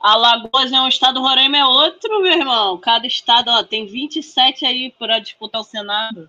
[0.01, 2.79] Alagoas é um estado, Roraima é outro, meu irmão.
[2.79, 6.29] Cada estado ó, tem 27 aí para disputar o Senado.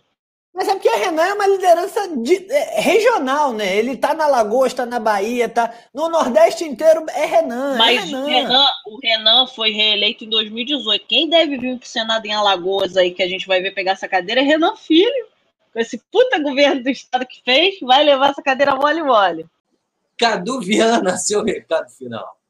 [0.53, 3.78] Mas é porque a Renan é uma liderança de, é, regional, né?
[3.78, 7.76] Ele tá na Alagoas, tá na Bahia, tá no Nordeste inteiro é Renan.
[7.76, 8.22] É Mas é Renan.
[8.22, 11.05] O, Renan, o Renan foi reeleito em 2018.
[11.07, 14.09] Quem deve vir pro Senado em Alagoas aí que a gente vai ver pegar essa
[14.09, 15.28] cadeira é Renan Filho.
[15.72, 19.45] Com esse puta governo do estado que fez, vai levar essa cadeira mole mole.
[20.17, 22.40] Cadu Viana, seu recado final.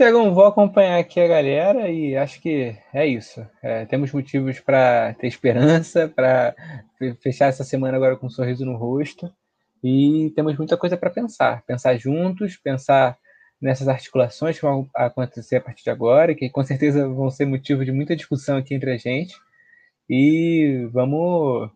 [0.00, 3.46] Tiagão, vou acompanhar aqui a galera e acho que é isso.
[3.62, 6.54] É, temos motivos para ter esperança, para
[7.22, 9.30] fechar essa semana agora com um sorriso no rosto
[9.84, 11.62] e temos muita coisa para pensar.
[11.66, 13.18] Pensar juntos, pensar
[13.60, 17.84] nessas articulações que vão acontecer a partir de agora, que com certeza vão ser motivo
[17.84, 19.36] de muita discussão aqui entre a gente.
[20.08, 21.70] E vamos,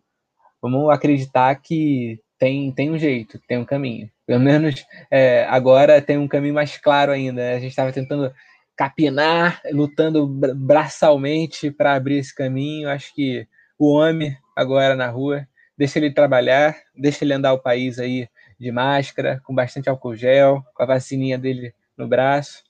[0.63, 4.11] vamos acreditar que tem, tem um jeito, tem um caminho.
[4.27, 7.41] Pelo menos é, agora tem um caminho mais claro ainda.
[7.41, 7.55] Né?
[7.55, 8.31] A gente estava tentando
[8.77, 12.91] capinar, lutando braçalmente para abrir esse caminho.
[12.91, 17.99] Acho que o homem agora na rua, deixa ele trabalhar, deixa ele andar o país
[17.99, 18.29] aí
[18.61, 22.63] de máscara, com bastante álcool gel, com a vacininha dele no braço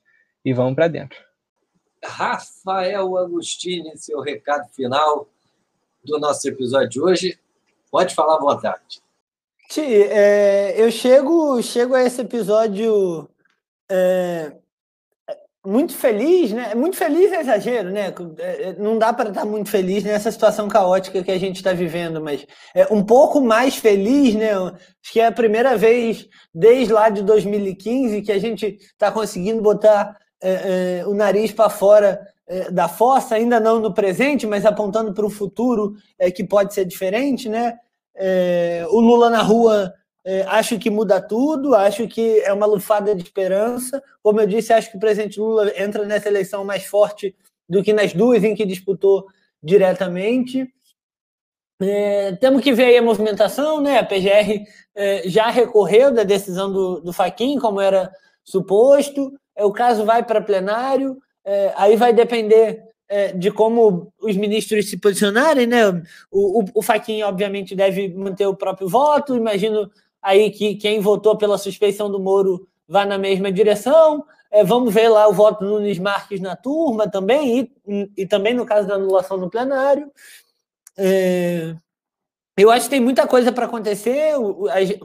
[0.45, 1.19] e vamos para dentro.
[2.01, 5.29] Rafael Agostini, seu recado final
[6.05, 7.41] do nosso episódio de hoje.
[7.91, 9.03] Pode falar à vontade.
[9.69, 13.29] Ti, é, eu chego, chego a esse episódio
[13.91, 14.53] é,
[15.67, 16.75] muito feliz, né?
[16.75, 18.13] Muito feliz é exagero, né?
[18.39, 21.73] É, é, não dá para estar muito feliz nessa situação caótica que a gente está
[21.73, 24.53] vivendo, mas é um pouco mais feliz, né?
[24.53, 29.63] Acho que é a primeira vez desde lá de 2015 que a gente está conseguindo
[29.63, 34.67] botar é, é, o nariz para fora é, da fossa, ainda não no presente, mas
[34.67, 35.95] apontando para o futuro
[36.35, 37.79] que pode ser diferente, né?
[38.91, 39.93] O Lula na rua
[40.25, 44.03] é, acho que muda tudo, acho que é uma lufada de esperança.
[44.23, 47.37] Como eu disse, acho que o presidente Lula entra nessa eleição mais forte
[47.69, 49.27] do que nas duas em que disputou
[49.63, 50.67] diretamente.
[51.83, 53.99] É, temos que ver aí a movimentação, né?
[53.99, 58.11] A PGR é, já recorreu da decisão do, do Faquin, como era
[58.43, 59.33] suposto.
[59.55, 62.83] É, o caso vai para plenário, é, aí vai depender
[63.15, 65.89] é, de como os ministros se posicionarem, né?
[66.33, 69.37] O, o, o Faquin, obviamente, deve manter o próprio voto.
[69.37, 69.89] Imagino
[70.21, 74.25] aí que quem votou pela suspeição do Moro vá na mesma direção.
[74.51, 78.53] É, vamos ver lá o voto do Nunes Marques na turma também, e, e também
[78.53, 80.11] no caso da anulação no plenário.
[80.99, 81.73] É,
[82.57, 84.33] eu acho que tem muita coisa para acontecer.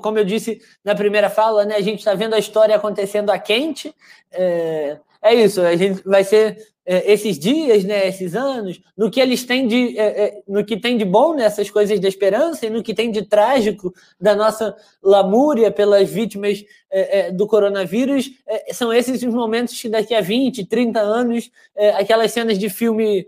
[0.01, 3.37] Como eu disse na primeira fala, né, a gente está vendo a história acontecendo a
[3.37, 3.93] quente.
[4.31, 6.57] É, é isso, a gente vai ser
[6.91, 10.75] é, esses dias, né, esses anos, no que eles têm de, é, é, no que
[10.75, 14.75] tem de bom nessas coisas da esperança e no que tem de trágico da nossa
[15.03, 20.21] lamúria pelas vítimas é, é, do coronavírus, é, são esses os momentos que daqui a
[20.21, 21.51] 20, 30 anos,
[21.93, 23.27] aquelas cenas de filme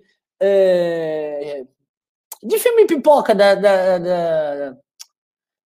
[2.43, 4.77] de filme pipoca da, da, da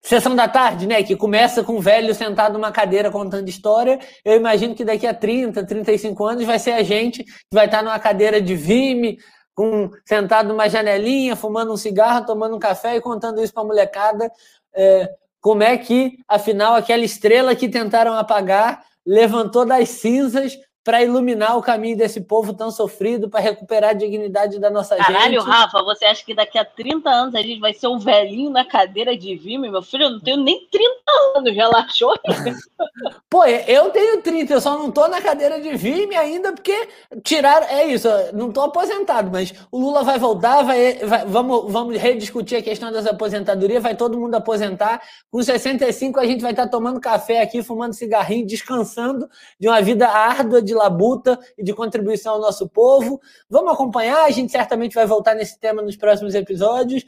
[0.06, 1.02] Sessão da tarde, né?
[1.02, 4.00] Que começa com um velho sentado numa cadeira contando história.
[4.24, 7.82] Eu imagino que daqui a 30, 35 anos vai ser a gente que vai estar
[7.82, 9.18] numa cadeira de vime,
[9.56, 13.66] com, sentado numa janelinha, fumando um cigarro, tomando um café e contando isso para a
[13.66, 14.32] molecada.
[14.76, 15.10] É,
[15.42, 20.56] como é que, afinal, aquela estrela que tentaram apagar levantou das cinzas
[20.86, 25.16] para iluminar o caminho desse povo tão sofrido, para recuperar a dignidade da nossa Caralho,
[25.16, 25.44] gente.
[25.44, 28.52] Caralho, Rafa, você acha que daqui a 30 anos a gente vai ser um velhinho
[28.52, 29.68] na cadeira de vime?
[29.68, 30.94] Meu filho, eu não tenho nem 30
[31.38, 32.14] anos, relaxou?
[33.28, 36.88] Pô, eu tenho 30, eu só não tô na cadeira de vime ainda porque
[37.24, 37.66] tiraram.
[37.66, 42.60] É isso, não tô aposentado, mas o Lula vai voltar, vai, vai, vamos, vamos rediscutir
[42.60, 45.02] a questão das aposentadorias, vai todo mundo aposentar.
[45.32, 49.28] Com 65 a gente vai estar tomando café aqui, fumando cigarrinho, descansando
[49.60, 53.20] de uma vida árdua de labuta e de contribuição ao nosso povo.
[53.50, 57.04] Vamos acompanhar, a gente certamente vai voltar nesse tema nos próximos episódios,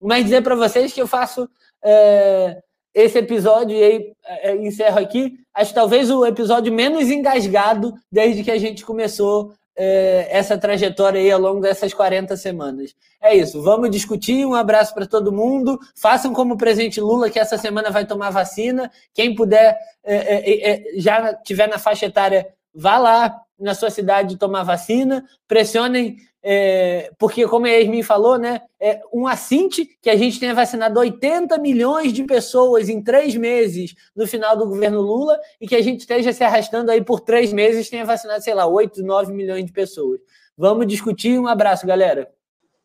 [0.00, 1.48] mas dizer para vocês que eu faço
[1.82, 2.60] é,
[2.94, 8.50] esse episódio, e aí é, encerro aqui, acho talvez o episódio menos engasgado desde que
[8.50, 12.94] a gente começou é, essa trajetória aí ao longo dessas 40 semanas.
[13.18, 14.44] É isso, vamos discutir.
[14.44, 15.78] Um abraço para todo mundo.
[15.96, 18.90] Façam como o presidente Lula, que essa semana vai tomar vacina.
[19.14, 24.38] Quem puder, é, é, é já tiver na faixa etária vá lá na sua cidade
[24.38, 30.16] tomar vacina, pressionem, é, porque como a Yasmin falou, né, é um assinte que a
[30.16, 35.38] gente tenha vacinado 80 milhões de pessoas em três meses no final do governo Lula
[35.60, 38.66] e que a gente esteja se arrastando aí por três meses tenha vacinado, sei lá,
[38.66, 40.20] 8, 9 milhões de pessoas.
[40.56, 41.38] Vamos discutir.
[41.38, 42.30] Um abraço, galera.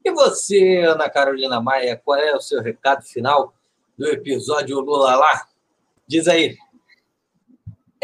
[0.04, 3.54] E você, Ana Carolina Maia, qual é o seu recado final
[3.98, 5.48] do episódio Lula lá?
[6.08, 6.58] Diz aí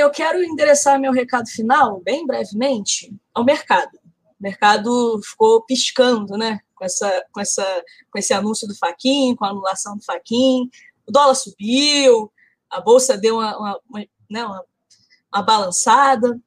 [0.02, 3.91] eu quero endereçar meu recado final, bem brevemente, ao mercado.
[4.39, 6.60] O mercado ficou piscando, né?
[6.76, 10.70] Com, essa, com, essa, com esse anúncio do Faquin, com a anulação do Faquin.
[11.08, 12.32] O dólar subiu,
[12.70, 13.99] a bolsa deu uma, uma, uma,
[14.30, 14.66] né, uma,
[15.34, 16.39] uma balançada.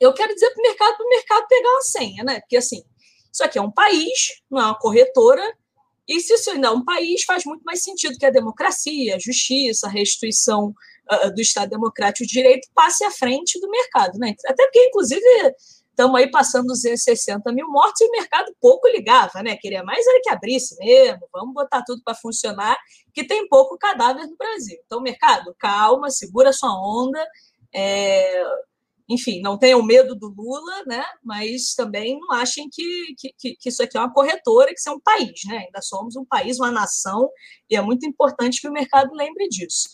[0.00, 2.40] Eu quero dizer para o mercado, para o mercado pegar uma senha, né?
[2.40, 2.82] Porque assim,
[3.32, 5.42] isso aqui é um país, não é uma corretora,
[6.08, 9.18] e se isso ainda é um país, faz muito mais sentido que a democracia, a
[9.18, 10.74] justiça, a restituição
[11.10, 14.18] uh, do Estado Democrático de Direito passe à frente do mercado.
[14.18, 14.34] Né?
[14.46, 15.22] Até porque, inclusive,
[15.90, 19.56] estamos aí passando 260 mil mortes e o mercado pouco ligava, né?
[19.56, 22.76] Queria mais era que abrisse mesmo, vamos botar tudo para funcionar,
[23.12, 24.78] que tem pouco cadáver no Brasil.
[24.84, 27.24] Então, mercado, calma, segura sua onda.
[27.72, 28.42] É...
[29.10, 31.04] enfim, não tenham medo do Lula, né?
[31.22, 34.92] Mas também não achem que, que, que isso aqui é uma corretora, que isso é
[34.92, 35.64] um país, né?
[35.66, 37.28] Ainda somos um país, uma nação,
[37.68, 39.88] e é muito importante que o mercado lembre disso.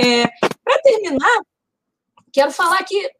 [0.00, 0.26] É,
[0.64, 1.42] Para terminar,
[2.32, 3.10] quero falar que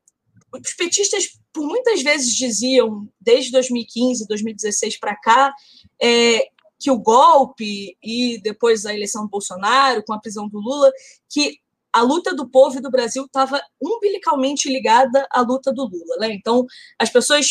[0.54, 5.52] os petistas por muitas vezes diziam, desde 2015, 2016 para cá,
[6.00, 6.46] é,
[6.78, 10.90] que o golpe e depois a eleição do Bolsonaro, com a prisão do Lula,
[11.30, 11.58] que
[11.92, 16.16] a luta do povo e do Brasil estava umbilicalmente ligada à luta do Lula.
[16.20, 16.32] Né?
[16.32, 16.64] Então,
[16.98, 17.50] as pessoas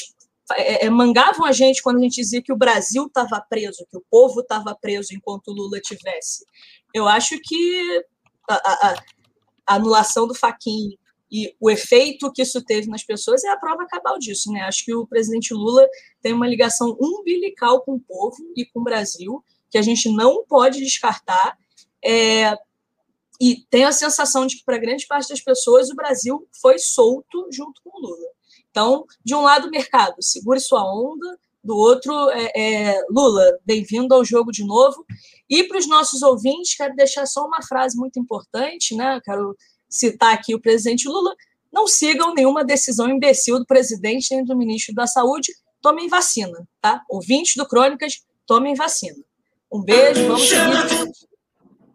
[0.53, 3.97] é, é, mangavam a gente quando a gente dizia que o Brasil estava preso, que
[3.97, 6.45] o povo estava preso enquanto o Lula tivesse.
[6.93, 8.03] Eu acho que
[8.49, 8.95] a, a,
[9.67, 10.97] a anulação do Faquin
[11.31, 14.51] e o efeito que isso teve nas pessoas é a prova cabal disso.
[14.51, 14.61] Né?
[14.61, 15.87] Acho que o presidente Lula
[16.21, 20.43] tem uma ligação umbilical com o povo e com o Brasil, que a gente não
[20.45, 21.57] pode descartar.
[22.03, 22.57] É,
[23.41, 27.47] e tenho a sensação de que, para grande parte das pessoas, o Brasil foi solto
[27.51, 28.27] junto com o Lula.
[28.69, 34.13] Então, de um lado, o mercado, segure sua onda, do outro, é, é, Lula, bem-vindo
[34.13, 35.03] ao jogo de novo.
[35.49, 39.19] E para os nossos ouvintes, quero deixar só uma frase muito importante, né?
[39.25, 39.57] Quero
[39.89, 41.35] citar aqui o presidente Lula.
[41.73, 45.51] Não sigam nenhuma decisão imbecil do presidente nem do ministro da Saúde.
[45.81, 47.01] Tomem vacina, tá?
[47.09, 49.17] Ouvintes do Crônicas, tomem vacina.
[49.73, 51.30] Um beijo, vamos seguir.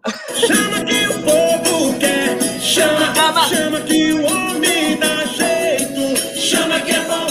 [0.06, 6.92] Chama que o povo quer, chama, chama, chama que o homem dá jeito, chama que
[6.92, 7.26] é bom,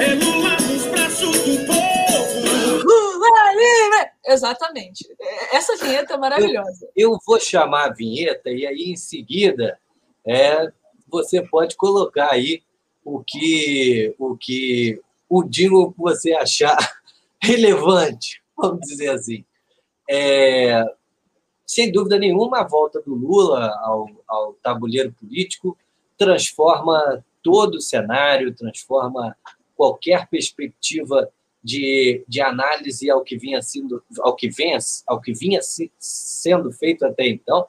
[0.00, 2.82] é Lula nos braços do povo.
[2.82, 4.10] Lula livre!
[4.26, 5.06] Exatamente.
[5.52, 6.88] Essa vinheta é maravilhosa.
[6.96, 9.78] Eu, eu, vou chamar a vinheta e aí em seguida
[10.26, 10.72] é,
[11.06, 12.62] você pode colocar aí
[13.04, 14.98] o que o que
[15.28, 16.76] o digo você achar
[17.38, 19.44] relevante, vamos dizer assim.
[20.08, 20.82] É,
[21.66, 25.76] sem dúvida nenhuma, a volta do Lula ao, ao tabuleiro político
[26.16, 29.36] transforma todo o cenário, transforma
[29.76, 31.28] qualquer perspectiva
[31.62, 35.60] de, de análise ao que vinha sendo ao que vinha, ao que vinha
[35.98, 37.66] sendo feito até então.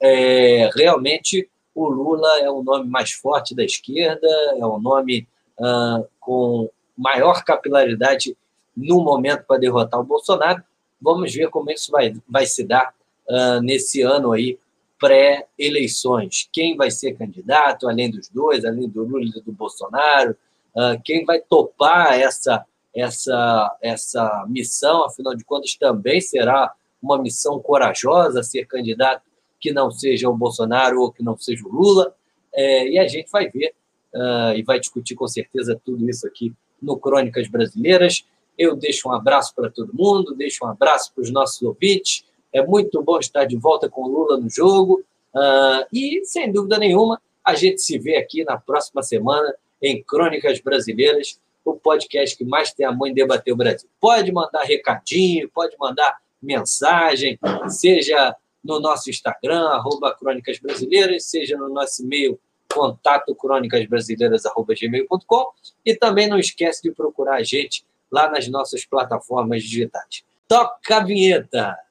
[0.00, 5.28] É, realmente o Lula é o nome mais forte da esquerda, é o nome
[5.60, 8.36] ah, com maior capilaridade
[8.76, 10.62] no momento para derrotar o Bolsonaro.
[11.00, 12.92] Vamos ver como isso vai, vai se dar
[13.28, 14.58] uh, nesse ano aí
[14.98, 16.48] pré-eleições.
[16.52, 20.36] Quem vai ser candidato, além dos dois, além do Lula e do Bolsonaro?
[20.74, 22.64] Uh, quem vai topar essa,
[22.94, 25.04] essa, essa missão?
[25.04, 29.22] Afinal de contas, também será uma missão corajosa ser candidato
[29.60, 32.14] que não seja o Bolsonaro ou que não seja o Lula.
[32.52, 33.74] É, e a gente vai ver
[34.14, 38.24] uh, e vai discutir com certeza tudo isso aqui no Crônicas Brasileiras.
[38.56, 42.24] Eu deixo um abraço para todo mundo, deixo um abraço para os nossos ouvintes.
[42.52, 45.02] É muito bom estar de volta com o Lula no jogo.
[45.34, 50.60] Uh, e, sem dúvida nenhuma, a gente se vê aqui na próxima semana em Crônicas
[50.60, 53.88] Brasileiras, o podcast que mais tem a mãe debater o Brasil.
[54.00, 57.38] Pode mandar recadinho, pode mandar mensagem,
[57.68, 58.34] seja
[58.64, 62.40] no nosso Instagram, arroba Crônicas Brasileiras, seja no nosso e-mail,
[62.72, 65.46] contato crônicasbrasileiras.gmail.com
[65.84, 70.24] e também não esquece de procurar a gente lá nas nossas plataformas digitais.
[70.46, 71.87] Toca a vinheta!